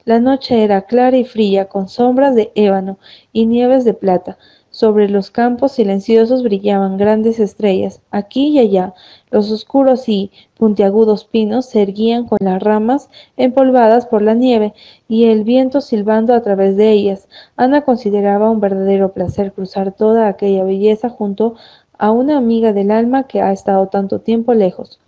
La 0.06 0.20
noche 0.20 0.64
era 0.64 0.84
clara 0.84 1.18
y 1.18 1.26
fría, 1.26 1.66
con 1.66 1.90
sombras 1.90 2.36
de 2.36 2.52
ébano 2.54 3.00
y 3.34 3.48
nieves 3.48 3.86
de 3.86 3.96
plata. 3.96 4.38
Sobre 4.70 5.10
los 5.10 5.32
campos 5.32 5.72
silenciosos 5.72 6.44
brillaban 6.44 6.98
grandes 6.98 7.40
estrellas. 7.40 8.02
Aquí 8.12 8.50
y 8.50 8.60
allá, 8.60 8.94
los 9.32 9.50
oscuros 9.50 10.08
y 10.08 10.30
puntiagudos 10.60 11.26
pinos 11.26 11.66
se 11.66 11.82
erguían 11.82 12.28
con 12.28 12.38
las 12.40 12.62
ramas 12.62 13.10
empolvadas 13.36 14.06
por 14.06 14.22
la 14.22 14.36
nieve 14.36 14.76
y 15.08 15.26
el 15.26 15.44
viento 15.44 15.82
silbando 15.82 16.36
a 16.36 16.44
través 16.44 16.78
de 16.78 16.92
ellas. 16.92 17.28
Ana 17.56 17.82
consideraba 17.82 18.52
un 18.52 18.60
verdadero 18.60 19.12
placer 19.12 19.54
cruzar 19.54 19.92
toda 19.92 20.28
aquella 20.28 20.64
belleza 20.64 21.10
junto 21.10 21.56
a 21.98 22.12
una 22.12 22.38
amiga 22.38 22.74
del 22.74 22.92
alma 22.92 23.24
que 23.24 23.42
ha 23.42 23.52
estado 23.52 23.88
tanto 23.88 24.20
tiempo 24.20 24.54
lejos. 24.54 25.00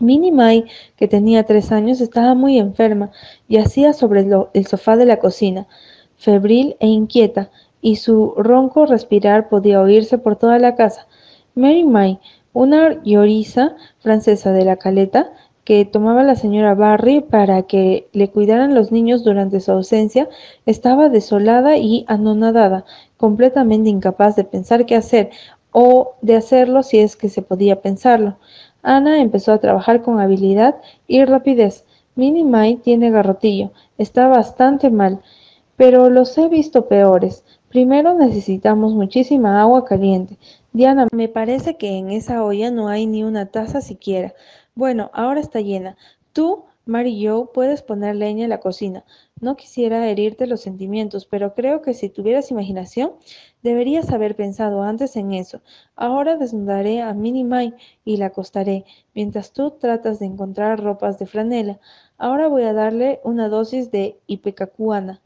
Minnie 0.00 0.64
que 0.96 1.08
tenía 1.08 1.44
tres 1.44 1.72
años, 1.72 2.00
estaba 2.00 2.34
muy 2.34 2.58
enferma 2.58 3.10
y 3.48 3.58
hacía 3.58 3.92
sobre 3.92 4.26
el 4.54 4.66
sofá 4.66 4.96
de 4.96 5.06
la 5.06 5.18
cocina, 5.18 5.66
febril 6.16 6.76
e 6.80 6.86
inquieta 6.86 7.50
y 7.80 7.96
su 7.96 8.34
ronco 8.36 8.86
respirar 8.86 9.48
podía 9.48 9.80
oírse 9.80 10.18
por 10.18 10.36
toda 10.36 10.58
la 10.58 10.74
casa. 10.74 11.06
Mary 11.54 11.84
May, 11.84 12.18
una 12.52 13.02
lloriza 13.02 13.76
francesa 14.00 14.52
de 14.52 14.64
la 14.64 14.76
caleta, 14.76 15.32
que 15.64 15.84
tomaba 15.84 16.24
la 16.24 16.34
señora 16.34 16.74
Barry 16.74 17.20
para 17.20 17.62
que 17.62 18.08
le 18.12 18.28
cuidaran 18.30 18.74
los 18.74 18.90
niños 18.90 19.22
durante 19.22 19.60
su 19.60 19.70
ausencia 19.70 20.28
estaba 20.66 21.08
desolada 21.08 21.76
y 21.76 22.04
anonadada, 22.08 22.84
completamente 23.16 23.88
incapaz 23.88 24.36
de 24.36 24.44
pensar 24.44 24.86
qué 24.86 24.96
hacer 24.96 25.30
o 25.70 26.14
de 26.22 26.34
hacerlo 26.34 26.82
si 26.82 26.98
es 26.98 27.16
que 27.16 27.28
se 27.28 27.42
podía 27.42 27.82
pensarlo. 27.82 28.36
Ana 28.82 29.20
empezó 29.20 29.52
a 29.52 29.58
trabajar 29.58 30.02
con 30.02 30.20
habilidad 30.20 30.76
y 31.06 31.24
rapidez. 31.24 31.84
Minnie 32.14 32.44
May 32.44 32.76
tiene 32.76 33.10
garrotillo, 33.10 33.70
está 33.98 34.26
bastante 34.28 34.90
mal, 34.90 35.20
pero 35.76 36.10
los 36.10 36.36
he 36.38 36.48
visto 36.48 36.88
peores. 36.88 37.44
Primero 37.68 38.14
necesitamos 38.14 38.94
muchísima 38.94 39.60
agua 39.60 39.84
caliente. 39.84 40.36
Diana, 40.72 41.06
me 41.12 41.28
parece 41.28 41.76
que 41.76 41.96
en 41.98 42.10
esa 42.10 42.44
olla 42.44 42.70
no 42.70 42.88
hay 42.88 43.06
ni 43.06 43.22
una 43.22 43.46
taza 43.46 43.80
siquiera. 43.80 44.34
Bueno, 44.74 45.10
ahora 45.12 45.40
está 45.40 45.60
llena. 45.60 45.96
Tú, 46.32 46.64
Mary 46.84 47.24
Joe, 47.24 47.46
puedes 47.54 47.82
poner 47.82 48.16
leña 48.16 48.44
en 48.44 48.50
la 48.50 48.60
cocina. 48.60 49.04
No 49.40 49.56
quisiera 49.56 50.06
herirte 50.06 50.46
los 50.46 50.60
sentimientos, 50.60 51.24
pero 51.24 51.54
creo 51.54 51.80
que 51.80 51.94
si 51.94 52.10
tuvieras 52.10 52.50
imaginación, 52.50 53.12
deberías 53.62 54.10
haber 54.10 54.36
pensado 54.36 54.82
antes 54.82 55.16
en 55.16 55.32
eso. 55.32 55.62
Ahora 55.96 56.36
desnudaré 56.36 57.00
a 57.00 57.14
Minnie 57.14 57.44
May 57.44 57.74
y 58.04 58.18
la 58.18 58.26
acostaré, 58.26 58.84
mientras 59.14 59.52
tú 59.52 59.70
tratas 59.70 60.18
de 60.18 60.26
encontrar 60.26 60.82
ropas 60.82 61.18
de 61.18 61.24
franela. 61.24 61.80
Ahora 62.18 62.48
voy 62.48 62.64
a 62.64 62.74
darle 62.74 63.20
una 63.24 63.48
dosis 63.48 63.90
de 63.90 64.18
ipecacuana. 64.26 65.22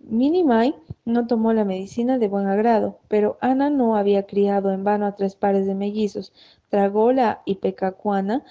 Minnie 0.00 0.42
May 0.42 0.74
no 1.04 1.28
tomó 1.28 1.52
la 1.52 1.64
medicina 1.64 2.18
de 2.18 2.26
buen 2.26 2.48
agrado, 2.48 2.98
pero 3.06 3.38
Ana 3.40 3.70
no 3.70 3.94
había 3.94 4.26
criado 4.26 4.72
en 4.72 4.82
vano 4.82 5.06
a 5.06 5.14
tres 5.14 5.36
pares 5.36 5.66
de 5.66 5.76
mellizos. 5.76 6.32
Tragó 6.68 7.12
la 7.12 7.42
ipecacuana 7.44 8.44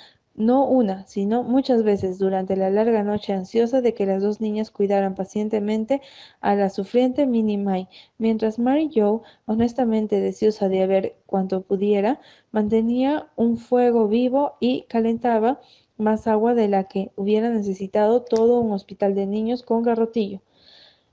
no 0.45 0.65
una, 0.65 1.05
sino 1.07 1.43
muchas 1.43 1.83
veces 1.83 2.17
durante 2.17 2.55
la 2.55 2.69
larga 2.69 3.03
noche 3.03 3.33
ansiosa 3.33 3.81
de 3.81 3.93
que 3.93 4.05
las 4.05 4.23
dos 4.23 4.41
niñas 4.41 4.71
cuidaran 4.71 5.15
pacientemente 5.15 6.01
a 6.41 6.55
la 6.55 6.69
sufriente 6.69 7.27
Minnie 7.27 7.57
May, 7.57 7.87
mientras 8.17 8.57
Mary 8.57 8.89
Joe, 8.93 9.21
honestamente 9.45 10.19
deseosa 10.19 10.67
de 10.67 10.87
ver 10.87 11.15
cuanto 11.25 11.61
pudiera, 11.61 12.19
mantenía 12.51 13.27
un 13.35 13.57
fuego 13.57 14.07
vivo 14.07 14.53
y 14.59 14.83
calentaba 14.83 15.61
más 15.97 16.27
agua 16.27 16.55
de 16.55 16.67
la 16.67 16.85
que 16.85 17.11
hubiera 17.15 17.49
necesitado 17.49 18.23
todo 18.23 18.59
un 18.59 18.71
hospital 18.71 19.13
de 19.13 19.27
niños 19.27 19.61
con 19.63 19.83
garrotillo. 19.83 20.41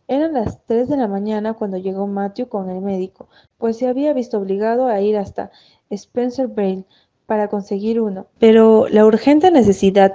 Eran 0.08 0.32
las 0.32 0.64
tres 0.64 0.88
de 0.88 0.96
la 0.96 1.06
mañana 1.06 1.52
cuando 1.52 1.76
llegó 1.76 2.06
Matthew 2.06 2.48
con 2.48 2.70
el 2.70 2.80
médico, 2.80 3.28
pues 3.58 3.76
se 3.76 3.88
había 3.88 4.14
visto 4.14 4.38
obligado 4.38 4.86
a 4.86 5.02
ir 5.02 5.18
hasta 5.18 5.50
Spencer 5.90 6.48
Vale 6.48 6.86
para 7.28 7.48
conseguir 7.48 8.00
uno. 8.00 8.26
Pero 8.38 8.88
la 8.88 9.04
urgente 9.04 9.50
necesidad 9.50 10.14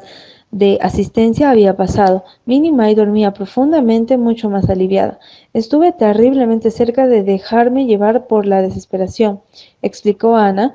de 0.50 0.80
asistencia 0.82 1.52
había 1.52 1.78
pasado. 1.78 2.24
Minnie 2.46 2.72
May 2.72 2.96
dormía 2.96 3.34
profundamente, 3.34 4.18
mucho 4.18 4.50
más 4.50 4.68
aliviada. 4.68 5.20
Estuve 5.54 5.92
terriblemente 5.92 6.72
cerca 6.72 7.06
de 7.06 7.22
dejarme 7.22 7.86
llevar 7.86 8.26
por 8.26 8.48
la 8.48 8.64
desesperación, 8.64 9.42
explicó 9.84 10.36
Ana. 10.36 10.74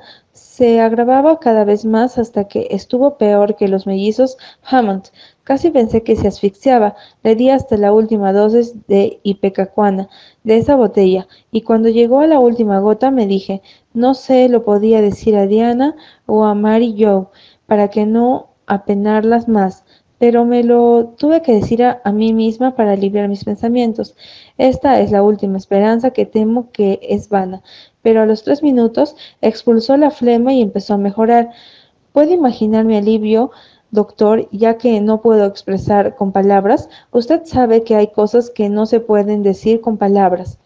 Se 0.59 0.81
agravaba 0.81 1.39
cada 1.39 1.63
vez 1.63 1.85
más 1.85 2.17
hasta 2.17 2.49
que 2.49 2.67
estuvo 2.71 3.17
peor 3.17 3.55
que 3.55 3.69
los 3.69 3.87
mellizos 3.87 4.37
Hammond. 4.63 5.03
Casi 5.45 5.69
pensé 5.69 6.03
que 6.03 6.17
se 6.17 6.27
asfixiaba. 6.27 6.97
Le 7.23 7.35
di 7.35 7.49
hasta 7.49 7.77
la 7.77 7.93
última 7.93 8.33
dosis 8.33 8.73
de 8.87 9.21
ipecacuana 9.23 10.09
de 10.43 10.57
esa 10.57 10.75
botella, 10.75 11.29
y 11.49 11.61
cuando 11.61 11.87
llegó 11.87 12.19
a 12.19 12.27
la 12.27 12.41
última 12.41 12.81
gota 12.81 13.09
me 13.09 13.25
dije, 13.25 13.61
no 13.93 14.13
sé, 14.13 14.49
lo 14.49 14.65
podía 14.65 15.01
decir 15.01 15.37
a 15.37 15.47
Diana 15.47 15.95
o 16.25 16.43
a 16.43 16.53
Mary 16.55 16.93
Joe, 16.99 17.27
para 17.65 17.87
que 17.87 18.05
no 18.05 18.49
apenarlas 18.67 19.47
más, 19.47 19.85
pero 20.17 20.43
me 20.43 20.65
lo 20.65 21.15
tuve 21.17 21.41
que 21.41 21.53
decir 21.53 21.85
a, 21.85 22.01
a, 22.03 22.11
mí 22.11 22.33
misma 22.33 22.75
para 22.75 22.91
aliviar 22.91 23.29
mis 23.29 23.45
pensamientos. 23.45 24.13
Esta 24.57 24.99
es 24.99 25.11
la 25.11 25.23
última 25.23 25.57
esperanza 25.57 26.11
que 26.11 26.25
temo 26.25 26.69
que 26.71 26.99
es 27.01 27.29
vana. 27.29 27.63
Pero 28.01 28.21
a 28.21 28.25
los 28.25 28.43
tres 28.43 28.63
minutos 28.63 29.15
expulsó 29.41 29.97
la 29.97 30.11
flema 30.11 30.53
y 30.53 30.61
empezó 30.61 30.93
a 30.93 30.97
mejorar. 30.97 31.49
Puede 32.13 32.33
imaginar 32.33 32.85
mi 32.85 32.97
alivio 32.97 33.51
Doctor, 33.91 34.47
ya 34.51 34.77
que 34.77 35.01
no 35.01 35.19
puedo 35.21 35.45
expresar 35.45 36.15
con 36.15 36.31
palabras, 36.31 36.89
usted 37.11 37.41
sabe 37.45 37.83
que 37.83 37.95
hay 37.95 38.07
cosas 38.11 38.51
que 38.51 38.69
no 38.69 38.85
se 38.85 38.99
pueden 38.99 39.41
decir 39.41 39.81
con 39.81 39.97
palabras. 39.97 40.59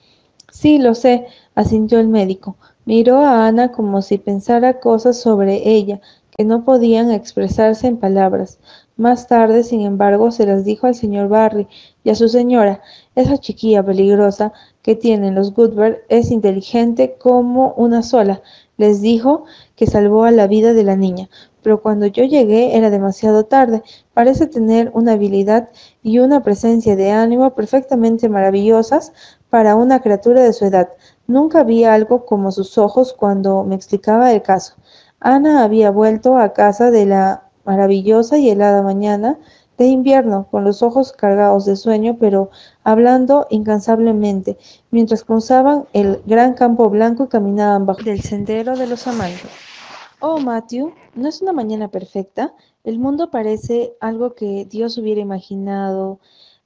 Sí, 0.51 0.77
lo 0.77 0.93
sé, 0.93 1.25
asintió 1.55 1.99
el 2.01 2.09
médico. 2.09 2.57
Miró 2.85 3.19
a 3.19 3.47
Ana 3.47 3.71
como 3.71 4.01
si 4.01 4.17
pensara 4.17 4.81
cosas 4.81 5.17
sobre 5.21 5.69
ella 5.69 6.01
que 6.35 6.43
no 6.43 6.65
podían 6.65 7.11
expresarse 7.11 7.87
en 7.87 7.97
palabras. 7.97 8.59
Más 8.95 9.27
tarde, 9.27 9.63
sin 9.63 9.81
embargo, 9.81 10.31
se 10.31 10.45
las 10.45 10.63
dijo 10.65 10.87
al 10.87 10.95
señor 10.95 11.27
Barry 11.27 11.67
y 12.03 12.09
a 12.09 12.15
su 12.15 12.29
señora. 12.29 12.81
Esa 13.15 13.37
chiquilla 13.37 13.83
peligrosa 13.83 14.53
que 14.81 14.95
tienen 14.95 15.35
los 15.35 15.53
Goodber 15.53 16.05
es 16.09 16.31
inteligente 16.31 17.15
como 17.19 17.73
una 17.73 18.03
sola. 18.03 18.41
Les 18.77 19.01
dijo 19.01 19.45
que 19.75 19.87
salvó 19.87 20.25
a 20.25 20.31
la 20.31 20.47
vida 20.47 20.73
de 20.73 20.83
la 20.83 20.95
niña 20.95 21.29
pero 21.63 21.81
cuando 21.81 22.05
yo 22.05 22.25
llegué 22.25 22.77
era 22.77 22.89
demasiado 22.89 23.45
tarde. 23.45 23.81
Parece 24.13 24.45
tener 24.45 24.91
una 24.93 25.13
habilidad 25.13 25.69
y 26.03 26.19
una 26.19 26.43
presencia 26.43 26.95
de 26.95 27.11
ánimo 27.11 27.55
perfectamente 27.55 28.29
maravillosas 28.29 29.13
para 29.49 29.75
una 29.75 30.01
criatura 30.01 30.43
de 30.43 30.53
su 30.53 30.65
edad. 30.65 30.89
Nunca 31.25 31.63
vi 31.63 31.85
algo 31.85 32.25
como 32.25 32.51
sus 32.51 32.77
ojos 32.77 33.13
cuando 33.13 33.63
me 33.63 33.75
explicaba 33.75 34.31
el 34.31 34.41
caso. 34.41 34.75
Ana 35.19 35.63
había 35.63 35.89
vuelto 35.89 36.37
a 36.37 36.53
casa 36.53 36.91
de 36.91 37.05
la 37.05 37.49
maravillosa 37.65 38.37
y 38.37 38.49
helada 38.49 38.81
mañana 38.81 39.39
de 39.77 39.85
invierno, 39.85 40.47
con 40.51 40.63
los 40.63 40.83
ojos 40.83 41.13
cargados 41.13 41.65
de 41.65 41.75
sueño, 41.75 42.17
pero 42.19 42.51
hablando 42.83 43.47
incansablemente, 43.49 44.57
mientras 44.91 45.23
cruzaban 45.23 45.85
el 45.93 46.21
gran 46.25 46.53
campo 46.53 46.89
blanco 46.89 47.25
y 47.25 47.27
caminaban 47.27 47.85
bajo 47.85 48.01
el 48.05 48.21
sendero 48.21 48.75
de 48.75 48.87
los 48.87 49.07
amantes. 49.07 49.49
Oh, 50.19 50.39
Matthew, 50.39 50.93
¿no 51.15 51.27
es 51.27 51.41
una 51.41 51.53
mañana 51.53 51.89
perfecta? 51.89 52.53
El 52.83 52.99
mundo 52.99 53.29
parece 53.31 53.93
algo 53.99 54.35
que 54.35 54.65
Dios 54.65 54.97
hubiera 54.97 55.21
imaginado 55.21 56.19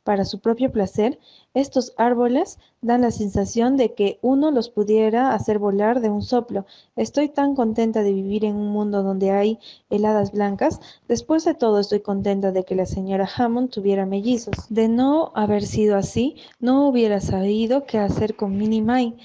para 0.07 0.23
su 0.23 0.39
propio 0.39 0.71
placer. 0.71 1.19
Estos 1.53 1.93
árboles 1.97 2.59
dan 2.81 3.01
la 3.01 3.11
sensación 3.11 3.75
de 3.75 3.93
que 3.93 4.19
uno 4.21 4.51
los 4.51 4.69
pudiera 4.69 5.33
hacer 5.33 5.59
volar 5.59 5.99
de 5.99 6.09
un 6.09 6.21
soplo. 6.21 6.65
Estoy 6.95 7.27
tan 7.27 7.55
contenta 7.55 8.03
de 8.03 8.13
vivir 8.13 8.45
en 8.45 8.55
un 8.55 8.69
mundo 8.69 9.03
donde 9.03 9.31
hay 9.31 9.59
heladas 9.89 10.31
blancas. 10.31 10.79
Después 11.09 11.43
de 11.43 11.55
todo, 11.55 11.81
estoy 11.81 11.99
contenta 11.99 12.53
de 12.53 12.63
que 12.63 12.75
la 12.75 12.85
señora 12.85 13.27
Hammond 13.35 13.69
tuviera 13.69 14.05
mellizos. 14.05 14.55
De 14.69 14.87
no 14.87 15.33
haber 15.35 15.63
sido 15.63 15.97
así, 15.97 16.37
no 16.61 16.87
hubiera 16.87 17.19
sabido 17.19 17.83
qué 17.85 17.97
hacer 17.97 18.37
con 18.37 18.55
Minnie 18.55 18.81
May. 18.81 19.17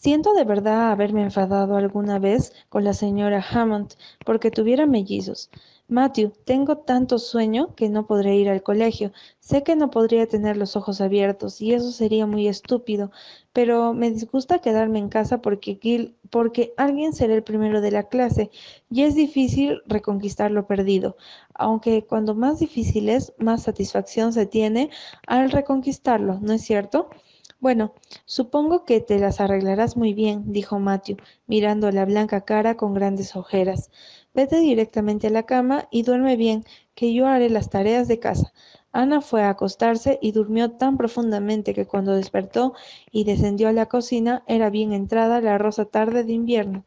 Siento 0.00 0.32
de 0.32 0.44
verdad 0.44 0.92
haberme 0.92 1.22
enfadado 1.22 1.76
alguna 1.76 2.18
vez 2.18 2.54
con 2.70 2.84
la 2.84 2.94
señora 2.94 3.44
Hammond 3.46 3.96
porque 4.24 4.50
tuviera 4.50 4.86
mellizos. 4.86 5.50
Matthew, 5.88 6.32
tengo 6.46 6.78
tanto 6.78 7.18
sueño 7.18 7.74
que 7.74 7.90
no 7.90 8.06
podré 8.06 8.34
ir 8.36 8.48
al 8.48 8.62
colegio. 8.62 9.12
Sé 9.40 9.62
que 9.62 9.76
no 9.76 9.90
podría 9.90 10.26
tener 10.26 10.56
los 10.56 10.74
ojos 10.74 11.02
abiertos 11.02 11.60
y 11.60 11.74
eso 11.74 11.92
sería 11.92 12.24
muy 12.24 12.48
estúpido, 12.48 13.10
pero 13.52 13.92
me 13.92 14.10
disgusta 14.10 14.60
quedarme 14.60 15.00
en 15.00 15.10
casa 15.10 15.42
porque, 15.42 15.78
Gil, 15.82 16.16
porque 16.30 16.72
alguien 16.78 17.12
será 17.12 17.34
el 17.34 17.42
primero 17.42 17.82
de 17.82 17.90
la 17.90 18.04
clase 18.04 18.50
y 18.88 19.02
es 19.02 19.14
difícil 19.14 19.82
reconquistar 19.84 20.50
lo 20.50 20.66
perdido, 20.66 21.18
aunque 21.52 22.06
cuando 22.06 22.34
más 22.34 22.58
difícil 22.58 23.10
es, 23.10 23.34
más 23.36 23.64
satisfacción 23.64 24.32
se 24.32 24.46
tiene 24.46 24.88
al 25.26 25.50
reconquistarlo, 25.50 26.38
¿no 26.40 26.54
es 26.54 26.62
cierto? 26.62 27.10
Bueno, 27.60 27.92
supongo 28.24 28.84
que 28.86 29.00
te 29.00 29.18
las 29.18 29.40
arreglarás 29.40 29.96
muy 29.96 30.14
bien, 30.14 30.52
dijo 30.52 30.78
Matthew, 30.78 31.18
mirando 31.46 31.90
la 31.92 32.06
blanca 32.06 32.40
cara 32.46 32.76
con 32.76 32.94
grandes 32.94 33.36
ojeras. 33.36 33.90
Vete 34.34 34.58
directamente 34.60 35.26
a 35.26 35.30
la 35.30 35.44
cama 35.44 35.86
y 35.90 36.02
duerme 36.02 36.36
bien, 36.36 36.64
que 36.94 37.12
yo 37.12 37.26
haré 37.26 37.50
las 37.50 37.68
tareas 37.70 38.08
de 38.08 38.18
casa. 38.18 38.52
Ana 38.92 39.20
fue 39.20 39.42
a 39.42 39.50
acostarse 39.50 40.18
y 40.22 40.32
durmió 40.32 40.72
tan 40.72 40.96
profundamente 40.96 41.74
que 41.74 41.86
cuando 41.86 42.14
despertó 42.16 42.72
y 43.12 43.24
descendió 43.24 43.68
a 43.68 43.72
la 43.72 43.86
cocina 43.86 44.42
era 44.46 44.70
bien 44.70 44.92
entrada 44.92 45.40
la 45.40 45.58
rosa 45.58 45.84
tarde 45.84 46.24
de 46.24 46.32
invierno. 46.32 46.84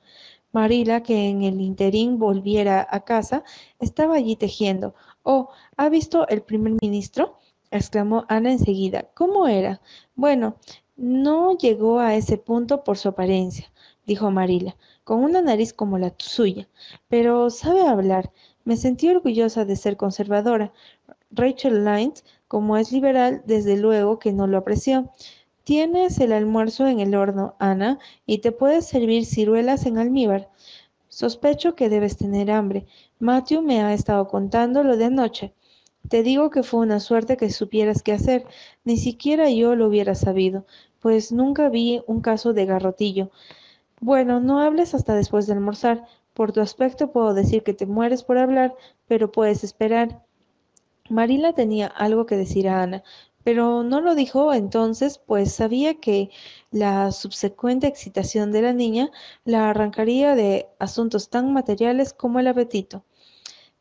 Marila, 0.53 1.03
que 1.03 1.29
en 1.29 1.43
el 1.43 1.61
interín 1.61 2.19
volviera 2.19 2.87
a 2.89 3.05
casa, 3.05 3.43
estaba 3.79 4.15
allí 4.15 4.35
tejiendo. 4.35 4.95
Oh, 5.23 5.49
¿ha 5.77 5.89
visto 5.89 6.27
el 6.29 6.41
primer 6.41 6.73
ministro? 6.81 7.37
Exclamó 7.73 8.25
Ana 8.29 8.51
enseguida. 8.51 9.09
¿Cómo 9.13 9.47
era? 9.47 9.81
Bueno, 10.15 10.57
no 10.95 11.57
llegó 11.57 11.99
a 11.99 12.15
ese 12.15 12.37
punto 12.37 12.83
por 12.83 12.97
su 12.97 13.09
apariencia, 13.09 13.71
dijo 14.05 14.31
Marila, 14.31 14.75
con 15.03 15.23
una 15.23 15.41
nariz 15.41 15.73
como 15.73 15.97
la 15.97 16.13
suya, 16.17 16.67
pero 17.09 17.49
sabe 17.49 17.81
hablar. 17.81 18.31
Me 18.63 18.77
sentí 18.77 19.09
orgullosa 19.09 19.65
de 19.65 19.75
ser 19.75 19.97
conservadora. 19.97 20.71
Rachel 21.31 21.83
Lines, 21.83 22.23
como 22.47 22.77
es 22.77 22.91
liberal, 22.91 23.41
desde 23.45 23.75
luego 23.77 24.19
que 24.19 24.31
no 24.31 24.45
lo 24.47 24.57
apreció. 24.59 25.09
Tienes 25.63 26.19
el 26.19 26.31
almuerzo 26.31 26.87
en 26.87 26.99
el 26.99 27.15
horno, 27.15 27.55
Ana, 27.57 27.97
y 28.25 28.37
te 28.39 28.51
puedes 28.51 28.85
servir 28.85 29.25
ciruelas 29.25 29.85
en 29.85 29.97
almíbar. 29.97 30.49
Sospecho 31.07 31.75
que 31.75 31.89
debes 31.89 32.17
tener 32.17 32.51
hambre. 32.51 32.85
Matthew 33.19 33.61
me 33.61 33.81
ha 33.81 33.93
estado 33.93 34.27
contando 34.27 34.83
lo 34.83 34.97
de 34.97 35.05
anoche. 35.05 35.53
Te 36.09 36.23
digo 36.23 36.49
que 36.49 36.63
fue 36.63 36.81
una 36.81 36.99
suerte 36.99 37.37
que 37.37 37.49
supieras 37.49 38.03
qué 38.03 38.13
hacer. 38.13 38.45
Ni 38.83 38.97
siquiera 38.97 39.49
yo 39.49 39.75
lo 39.75 39.87
hubiera 39.87 40.15
sabido, 40.15 40.65
pues 40.99 41.31
nunca 41.31 41.69
vi 41.69 42.01
un 42.07 42.21
caso 42.21 42.53
de 42.53 42.65
garrotillo. 42.65 43.31
Bueno, 43.99 44.39
no 44.39 44.59
hables 44.59 44.93
hasta 44.93 45.15
después 45.15 45.47
de 45.47 45.53
almorzar. 45.53 46.05
Por 46.33 46.51
tu 46.51 46.61
aspecto 46.61 47.11
puedo 47.11 47.33
decir 47.33 47.63
que 47.63 47.73
te 47.73 47.85
mueres 47.85 48.23
por 48.23 48.37
hablar, 48.37 48.75
pero 49.07 49.31
puedes 49.31 49.63
esperar. 49.63 50.23
Marila 51.09 51.53
tenía 51.53 51.87
algo 51.87 52.25
que 52.25 52.35
decir 52.37 52.67
a 52.67 52.81
Ana, 52.81 53.03
pero 53.43 53.83
no 53.83 54.01
lo 54.01 54.15
dijo 54.15 54.53
entonces, 54.53 55.17
pues 55.17 55.53
sabía 55.53 55.95
que 55.95 56.31
la 56.71 57.11
subsecuente 57.11 57.87
excitación 57.87 58.51
de 58.51 58.61
la 58.61 58.73
niña 58.73 59.11
la 59.45 59.69
arrancaría 59.69 60.35
de 60.35 60.67
asuntos 60.79 61.29
tan 61.29 61.53
materiales 61.53 62.13
como 62.13 62.39
el 62.39 62.47
apetito. 62.47 63.03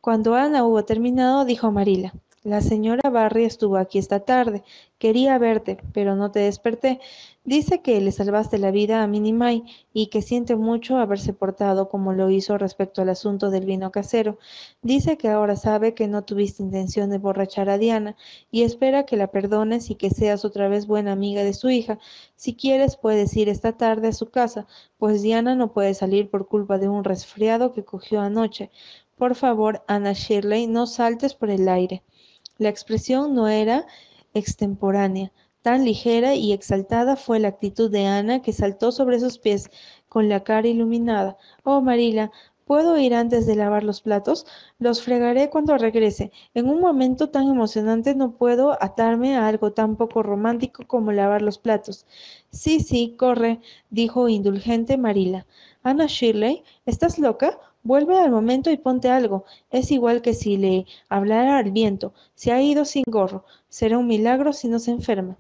Cuando 0.03 0.35
Ana 0.35 0.65
hubo 0.65 0.85
terminado, 0.85 1.45
dijo 1.45 1.71
Marila, 1.71 2.13
la 2.43 2.61
señora 2.61 3.09
Barry 3.09 3.45
estuvo 3.45 3.77
aquí 3.77 4.01
esta 4.01 4.19
tarde. 4.19 4.65
Quería 4.99 5.39
verte, 5.39 5.79
pero 5.93 6.17
no 6.17 6.33
te 6.33 6.41
desperté. 6.41 6.99
Dice 7.45 7.83
que 7.83 8.01
le 8.01 8.11
salvaste 8.11 8.59
la 8.59 8.73
vida 8.73 9.03
a 9.03 9.07
Minnie 9.07 9.63
y 9.93 10.09
que 10.09 10.23
siente 10.23 10.57
mucho 10.57 10.97
haberse 10.97 11.33
portado 11.33 11.89
como 11.89 12.13
lo 12.13 12.31
hizo 12.31 12.59
respecto 12.59 13.03
al 13.03 13.11
asunto 13.11 13.51
del 13.51 13.65
vino 13.65 13.93
casero. 13.93 14.39
Dice 14.81 15.17
que 15.17 15.29
ahora 15.29 15.55
sabe 15.55 15.95
que 15.95 16.09
no 16.09 16.23
tuviste 16.23 16.65
intención 16.65 17.11
de 17.11 17.19
borrachar 17.19 17.69
a 17.69 17.79
Diana 17.79 18.17
y 18.51 18.63
espera 18.63 19.07
que 19.07 19.17
la 19.17 19.29
perdones 19.29 19.91
y 19.91 19.95
que 19.95 20.11
seas 20.11 20.45
otra 20.45 20.69
vez 20.69 20.89
buena 20.89 21.13
amiga 21.13 21.45
de 21.45 21.55
su 21.55 21.71
hija. 21.71 22.01
Si 22.35 22.55
quieres 22.55 22.97
puedes 22.97 23.37
ir 23.37 23.49
esta 23.49 23.73
tarde 23.77 24.09
a 24.09 24.13
su 24.13 24.31
casa, 24.31 24.67
pues 24.99 25.23
Diana 25.23 25.55
no 25.55 25.73
puede 25.73 25.95
salir 25.95 26.29
por 26.29 26.49
culpa 26.49 26.79
de 26.79 26.89
un 26.89 27.05
resfriado 27.05 27.73
que 27.73 27.85
cogió 27.85 28.21
anoche. 28.21 28.71
Por 29.17 29.35
favor, 29.35 29.83
Ana 29.87 30.13
Shirley, 30.13 30.67
no 30.67 30.87
saltes 30.87 31.35
por 31.35 31.51
el 31.51 31.69
aire. 31.69 32.03
La 32.59 32.69
expresión 32.69 33.35
no 33.35 33.49
era 33.49 33.87
extemporánea. 34.35 35.33
Tan 35.63 35.85
ligera 35.85 36.35
y 36.35 36.53
exaltada 36.53 37.17
fue 37.17 37.39
la 37.39 37.49
actitud 37.49 37.91
de 37.91 38.07
Ana 38.07 38.43
que 38.43 38.53
saltó 38.53 38.91
sobre 38.91 39.21
sus 39.21 39.39
pies 39.39 39.71
con 40.09 40.29
la 40.29 40.43
cara 40.43 40.67
iluminada. 40.67 41.37
Oh, 41.63 41.81
Marila, 41.81 42.33
¿puedo 42.65 42.99
ir 42.99 43.15
antes 43.15 43.47
de 43.47 43.55
lavar 43.55 43.85
los 43.85 44.01
platos? 44.01 44.45
Los 44.79 45.03
fregaré 45.03 45.51
cuando 45.51 45.79
regrese. 45.79 46.33
En 46.55 46.69
un 46.69 46.81
momento 46.81 47.31
tan 47.31 47.49
emocionante 47.49 48.15
no 48.15 48.33
puedo 48.33 48.77
atarme 48.83 49.37
a 49.37 49.47
algo 49.47 49.73
tan 49.73 49.97
poco 49.97 50.23
romántico 50.23 50.85
como 50.87 51.13
lavar 51.13 51.43
los 51.43 51.59
platos. 51.59 52.07
Sí, 52.51 52.81
sí, 52.81 53.15
corre, 53.17 53.61
dijo 53.91 54.29
indulgente 54.29 54.97
Marila. 54.99 55.47
Ana 55.85 56.07
Shirley, 56.07 56.65
¿estás 56.87 57.19
loca? 57.19 57.59
Vuelve 57.85 58.17
al 58.19 58.31
momento 58.31 58.71
y 58.71 58.77
ponte 58.77 59.11
algo. 59.11 59.45
Es 59.71 59.91
igual 59.91 60.23
que 60.23 60.35
si 60.35 60.57
le 60.57 60.87
hablara 61.09 61.59
al 61.59 61.73
viento. 61.73 62.13
Se 62.35 62.53
ha 62.53 62.63
ido 62.63 62.85
sin 62.85 63.05
gorro. 63.07 63.45
Será 63.69 63.99
un 63.99 64.07
milagro 64.07 64.53
si 64.53 64.69
no 64.69 64.79
se 64.79 64.93
enferma. 64.93 65.37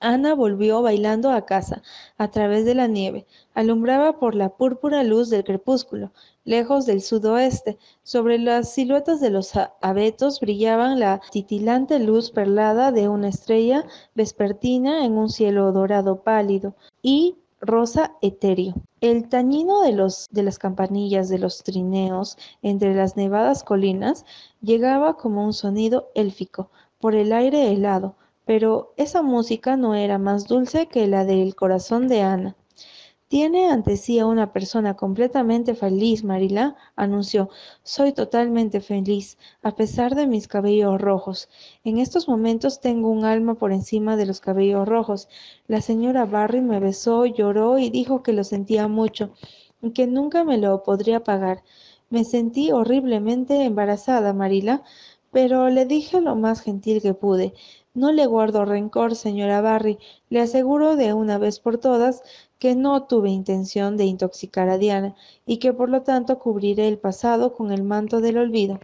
Ana 0.00 0.34
volvió 0.34 0.82
bailando 0.82 1.30
a 1.30 1.46
casa, 1.46 1.82
a 2.18 2.30
través 2.30 2.66
de 2.66 2.74
la 2.74 2.86
nieve. 2.86 3.26
Alumbraba 3.54 4.18
por 4.18 4.34
la 4.34 4.50
púrpura 4.50 5.02
luz 5.02 5.30
del 5.30 5.44
crepúsculo. 5.44 6.12
Lejos 6.44 6.84
del 6.84 7.00
sudoeste, 7.00 7.78
sobre 8.02 8.38
las 8.38 8.70
siluetas 8.70 9.22
de 9.22 9.30
los 9.30 9.52
abetos 9.80 10.40
brillaban 10.40 11.00
la 11.00 11.22
titilante 11.32 11.98
luz 11.98 12.30
perlada 12.30 12.92
de 12.92 13.08
una 13.08 13.28
estrella 13.28 13.86
vespertina 14.14 15.06
en 15.06 15.12
un 15.12 15.30
cielo 15.30 15.72
dorado 15.72 16.22
pálido. 16.22 16.74
Y 17.00 17.36
rosa 17.64 18.16
etéreo. 18.22 18.74
El 19.00 19.28
tañido 19.28 19.82
de, 19.82 19.92
los, 19.92 20.28
de 20.30 20.42
las 20.42 20.58
campanillas 20.58 21.28
de 21.28 21.38
los 21.38 21.62
trineos 21.62 22.36
entre 22.62 22.94
las 22.94 23.16
nevadas 23.16 23.64
colinas 23.64 24.24
llegaba 24.60 25.16
como 25.16 25.44
un 25.44 25.52
sonido 25.52 26.10
élfico 26.14 26.70
por 26.98 27.14
el 27.14 27.32
aire 27.32 27.72
helado, 27.72 28.16
pero 28.44 28.92
esa 28.96 29.22
música 29.22 29.76
no 29.76 29.94
era 29.94 30.18
más 30.18 30.46
dulce 30.46 30.86
que 30.86 31.06
la 31.06 31.24
del 31.24 31.54
corazón 31.54 32.08
de 32.08 32.22
Ana. 32.22 32.56
Tiene 33.28 33.70
ante 33.70 33.96
sí 33.96 34.18
a 34.18 34.26
una 34.26 34.52
persona 34.52 34.96
completamente 34.96 35.74
feliz, 35.74 36.24
Marila, 36.24 36.76
anunció. 36.94 37.48
Soy 37.82 38.12
totalmente 38.12 38.80
feliz, 38.80 39.38
a 39.62 39.74
pesar 39.74 40.14
de 40.14 40.26
mis 40.26 40.46
cabellos 40.46 41.00
rojos. 41.00 41.48
En 41.84 41.98
estos 41.98 42.28
momentos 42.28 42.80
tengo 42.80 43.08
un 43.08 43.24
alma 43.24 43.54
por 43.54 43.72
encima 43.72 44.16
de 44.16 44.26
los 44.26 44.40
cabellos 44.40 44.86
rojos. 44.86 45.28
La 45.66 45.80
señora 45.80 46.26
Barry 46.26 46.60
me 46.60 46.80
besó, 46.80 47.24
lloró 47.24 47.78
y 47.78 47.90
dijo 47.90 48.22
que 48.22 48.34
lo 48.34 48.44
sentía 48.44 48.88
mucho, 48.88 49.32
y 49.82 49.90
que 49.92 50.06
nunca 50.06 50.44
me 50.44 50.58
lo 50.58 50.82
podría 50.82 51.24
pagar. 51.24 51.62
Me 52.10 52.24
sentí 52.24 52.72
horriblemente 52.72 53.64
embarazada, 53.64 54.32
Marila, 54.34 54.82
pero 55.32 55.70
le 55.70 55.86
dije 55.86 56.20
lo 56.20 56.36
más 56.36 56.60
gentil 56.60 57.02
que 57.02 57.14
pude. 57.14 57.54
No 57.94 58.12
le 58.12 58.26
guardo 58.26 58.64
rencor, 58.64 59.14
señora 59.16 59.60
Barry. 59.60 59.98
Le 60.28 60.40
aseguro 60.40 60.96
de 60.96 61.12
una 61.12 61.38
vez 61.38 61.60
por 61.60 61.78
todas 61.78 62.22
que 62.64 62.74
no 62.74 63.02
tuve 63.02 63.28
intención 63.28 63.98
de 63.98 64.06
intoxicar 64.06 64.70
a 64.70 64.78
Diana 64.78 65.14
y 65.44 65.58
que 65.58 65.74
por 65.74 65.90
lo 65.90 66.00
tanto 66.00 66.38
cubriré 66.38 66.88
el 66.88 66.96
pasado 66.96 67.52
con 67.52 67.70
el 67.72 67.82
manto 67.82 68.22
del 68.22 68.38
olvido. 68.38 68.80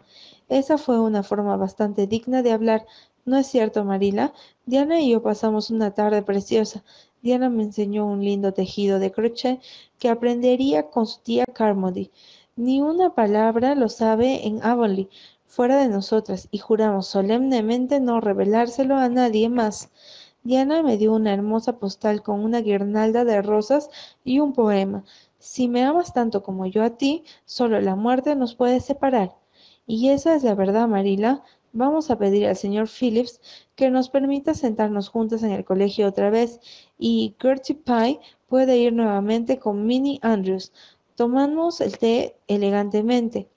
Esa 0.50 0.76
fue 0.76 1.00
una 1.00 1.22
forma 1.22 1.56
bastante 1.56 2.06
digna 2.06 2.42
de 2.42 2.52
hablar. 2.52 2.84
¿No 3.24 3.38
es 3.38 3.46
cierto, 3.46 3.82
Marila? 3.86 4.34
Diana 4.66 5.00
y 5.00 5.12
yo 5.12 5.22
pasamos 5.22 5.70
una 5.70 5.92
tarde 5.92 6.20
preciosa. 6.20 6.84
Diana 7.22 7.48
me 7.48 7.62
enseñó 7.62 8.04
un 8.04 8.22
lindo 8.22 8.52
tejido 8.52 8.98
de 8.98 9.12
crochet 9.12 9.62
que 9.98 10.10
aprendería 10.10 10.90
con 10.90 11.06
su 11.06 11.22
tía 11.22 11.46
Carmody. 11.46 12.10
Ni 12.56 12.82
una 12.82 13.14
palabra 13.14 13.74
lo 13.74 13.88
sabe 13.88 14.46
en 14.46 14.62
Avonlea, 14.62 15.06
fuera 15.46 15.78
de 15.78 15.88
nosotras, 15.88 16.48
y 16.50 16.58
juramos 16.58 17.06
solemnemente 17.06 17.98
no 17.98 18.20
revelárselo 18.20 18.96
a 18.98 19.08
nadie 19.08 19.48
más. 19.48 19.88
Diana 20.42 20.82
me 20.82 20.96
dio 20.96 21.12
una 21.12 21.34
hermosa 21.34 21.78
postal 21.78 22.22
con 22.22 22.40
una 22.40 22.60
guirnalda 22.60 23.24
de 23.24 23.42
rosas 23.42 23.90
y 24.24 24.40
un 24.40 24.52
poema. 24.52 25.04
Si 25.38 25.68
me 25.68 25.84
amas 25.84 26.12
tanto 26.14 26.42
como 26.42 26.66
yo 26.66 26.82
a 26.82 26.96
ti, 26.96 27.24
solo 27.44 27.80
la 27.80 27.94
muerte 27.94 28.34
nos 28.36 28.54
puede 28.54 28.80
separar. 28.80 29.36
Y 29.86 30.10
esa 30.10 30.34
es 30.34 30.42
la 30.42 30.54
verdad, 30.54 30.88
Marila. 30.88 31.42
Vamos 31.72 32.10
a 32.10 32.18
pedir 32.18 32.46
al 32.46 32.56
señor 32.56 32.88
Phillips 32.88 33.40
que 33.76 33.90
nos 33.90 34.08
permita 34.08 34.54
sentarnos 34.54 35.08
juntas 35.08 35.42
en 35.42 35.52
el 35.52 35.64
colegio 35.64 36.08
otra 36.08 36.30
vez 36.30 36.60
y 36.98 37.36
Gertie 37.38 37.76
Pye 37.76 38.20
puede 38.48 38.76
ir 38.78 38.92
nuevamente 38.92 39.58
con 39.58 39.86
Minnie 39.86 40.18
Andrews. 40.22 40.72
Tomamos 41.14 41.80
el 41.80 41.98
té 41.98 42.36
elegantemente. 42.48 43.48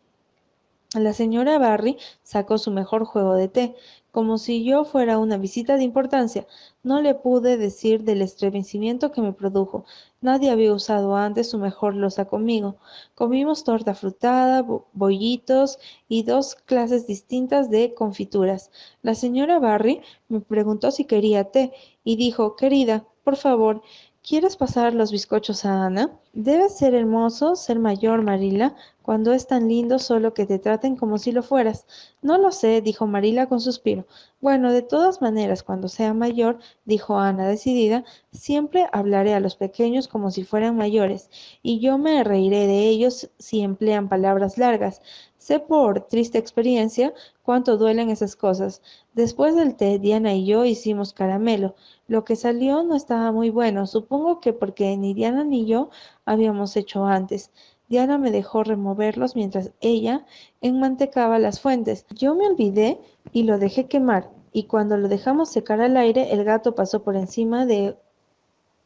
La 0.93 1.13
señora 1.13 1.57
Barry 1.57 1.97
sacó 2.21 2.59
su 2.59 2.69
mejor 2.69 3.05
juego 3.05 3.33
de 3.33 3.47
té, 3.47 3.75
como 4.13 4.37
si 4.37 4.63
yo 4.63 4.85
fuera 4.85 5.17
una 5.17 5.37
visita 5.37 5.75
de 5.75 5.83
importancia. 5.83 6.45
No 6.83 7.01
le 7.01 7.15
pude 7.15 7.57
decir 7.57 8.03
del 8.03 8.21
estremecimiento 8.21 9.11
que 9.11 9.21
me 9.21 9.33
produjo. 9.33 9.85
Nadie 10.21 10.51
había 10.51 10.71
usado 10.71 11.15
antes 11.15 11.49
su 11.49 11.57
mejor 11.57 11.95
losa 11.95 12.25
conmigo. 12.25 12.75
Comimos 13.15 13.63
torta 13.63 13.95
frutada, 13.95 14.63
bollitos 14.93 15.79
y 16.07 16.21
dos 16.21 16.53
clases 16.53 17.07
distintas 17.07 17.71
de 17.71 17.95
confituras. 17.95 18.69
La 19.01 19.15
señora 19.15 19.57
Barry 19.57 20.01
me 20.29 20.41
preguntó 20.41 20.91
si 20.91 21.05
quería 21.05 21.45
té 21.45 21.73
y 22.03 22.15
dijo, 22.15 22.55
querida, 22.55 23.07
por 23.23 23.35
favor, 23.35 23.81
¿quieres 24.23 24.55
pasar 24.55 24.93
los 24.93 25.11
bizcochos 25.11 25.65
a 25.65 25.85
Ana? 25.85 26.09
Debe 26.33 26.69
ser 26.69 26.95
hermoso 26.95 27.55
ser 27.55 27.77
mayor, 27.77 28.23
Marila, 28.23 28.75
cuando 29.03 29.33
es 29.33 29.45
tan 29.47 29.67
lindo 29.67 29.99
solo 29.99 30.33
que 30.33 30.45
te 30.45 30.59
traten 30.59 30.95
como 30.95 31.17
si 31.17 31.31
lo 31.31 31.43
fueras. 31.43 31.85
No 32.21 32.37
lo 32.37 32.51
sé, 32.51 32.81
dijo 32.81 33.05
Marila 33.05 33.47
con 33.47 33.59
suspiro. 33.59 34.07
Bueno, 34.41 34.71
de 34.71 34.81
todas 34.81 35.21
maneras, 35.21 35.61
cuando 35.61 35.89
sea 35.89 36.13
mayor, 36.13 36.57
dijo 36.85 37.19
Ana 37.19 37.47
decidida, 37.47 38.05
siempre 38.31 38.87
hablaré 38.93 39.33
a 39.33 39.41
los 39.41 39.55
pequeños 39.57 40.07
como 40.07 40.31
si 40.31 40.43
fueran 40.43 40.77
mayores, 40.77 41.29
y 41.61 41.79
yo 41.79 41.97
me 41.97 42.23
reiré 42.23 42.65
de 42.65 42.87
ellos 42.87 43.29
si 43.37 43.61
emplean 43.61 44.09
palabras 44.09 44.57
largas. 44.57 45.01
Sé 45.43 45.59
por 45.59 46.07
triste 46.07 46.37
experiencia 46.37 47.13
cuánto 47.41 47.75
duelen 47.75 48.09
esas 48.09 48.37
cosas. 48.37 48.81
Después 49.13 49.57
del 49.57 49.75
té, 49.75 49.99
Diana 49.99 50.33
y 50.33 50.45
yo 50.45 50.63
hicimos 50.63 51.11
caramelo. 51.11 51.75
Lo 52.07 52.23
que 52.23 52.37
salió 52.37 52.81
no 52.83 52.95
estaba 52.95 53.29
muy 53.33 53.49
bueno, 53.49 53.85
supongo 53.85 54.39
que 54.39 54.53
porque 54.53 54.95
ni 54.95 55.13
Diana 55.13 55.43
ni 55.43 55.65
yo 55.65 55.89
habíamos 56.23 56.77
hecho 56.77 57.03
antes. 57.03 57.51
Diana 57.89 58.17
me 58.17 58.31
dejó 58.31 58.63
removerlos 58.63 59.35
mientras 59.35 59.73
ella 59.81 60.25
enmantecaba 60.61 61.39
las 61.39 61.59
fuentes. 61.59 62.05
Yo 62.15 62.35
me 62.35 62.47
olvidé 62.47 63.01
y 63.33 63.43
lo 63.43 63.59
dejé 63.59 63.87
quemar, 63.87 64.31
y 64.53 64.63
cuando 64.63 64.95
lo 64.95 65.09
dejamos 65.09 65.49
secar 65.49 65.81
al 65.81 65.97
aire, 65.97 66.31
el 66.31 66.45
gato 66.45 66.73
pasó 66.73 67.03
por 67.03 67.17
encima 67.17 67.65
de 67.65 67.97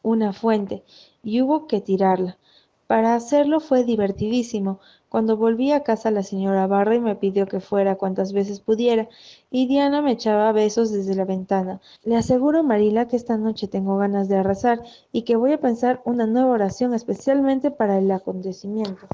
una 0.02 0.32
fuente 0.32 0.82
y 1.22 1.40
hubo 1.40 1.68
que 1.68 1.80
tirarla. 1.80 2.36
Para 2.88 3.14
hacerlo 3.14 3.60
fue 3.60 3.84
divertidísimo. 3.84 4.80
Cuando 5.08 5.38
volví 5.38 5.72
a 5.72 5.82
casa 5.82 6.10
la 6.10 6.22
señora 6.22 6.66
Barry 6.66 7.00
me 7.00 7.16
pidió 7.16 7.46
que 7.46 7.60
fuera 7.60 7.96
cuantas 7.96 8.32
veces 8.32 8.60
pudiera, 8.60 9.08
y 9.50 9.66
Diana 9.66 10.02
me 10.02 10.12
echaba 10.12 10.52
besos 10.52 10.92
desde 10.92 11.14
la 11.14 11.24
ventana. 11.24 11.80
Le 12.04 12.16
aseguro, 12.16 12.62
Marila, 12.62 13.08
que 13.08 13.16
esta 13.16 13.38
noche 13.38 13.68
tengo 13.68 13.96
ganas 13.96 14.28
de 14.28 14.36
arrasar 14.36 14.82
y 15.10 15.22
que 15.22 15.36
voy 15.36 15.52
a 15.52 15.60
pensar 15.60 16.02
una 16.04 16.26
nueva 16.26 16.50
oración 16.50 16.92
especialmente 16.92 17.70
para 17.70 17.98
el 17.98 18.10
acontecimiento. 18.10 19.06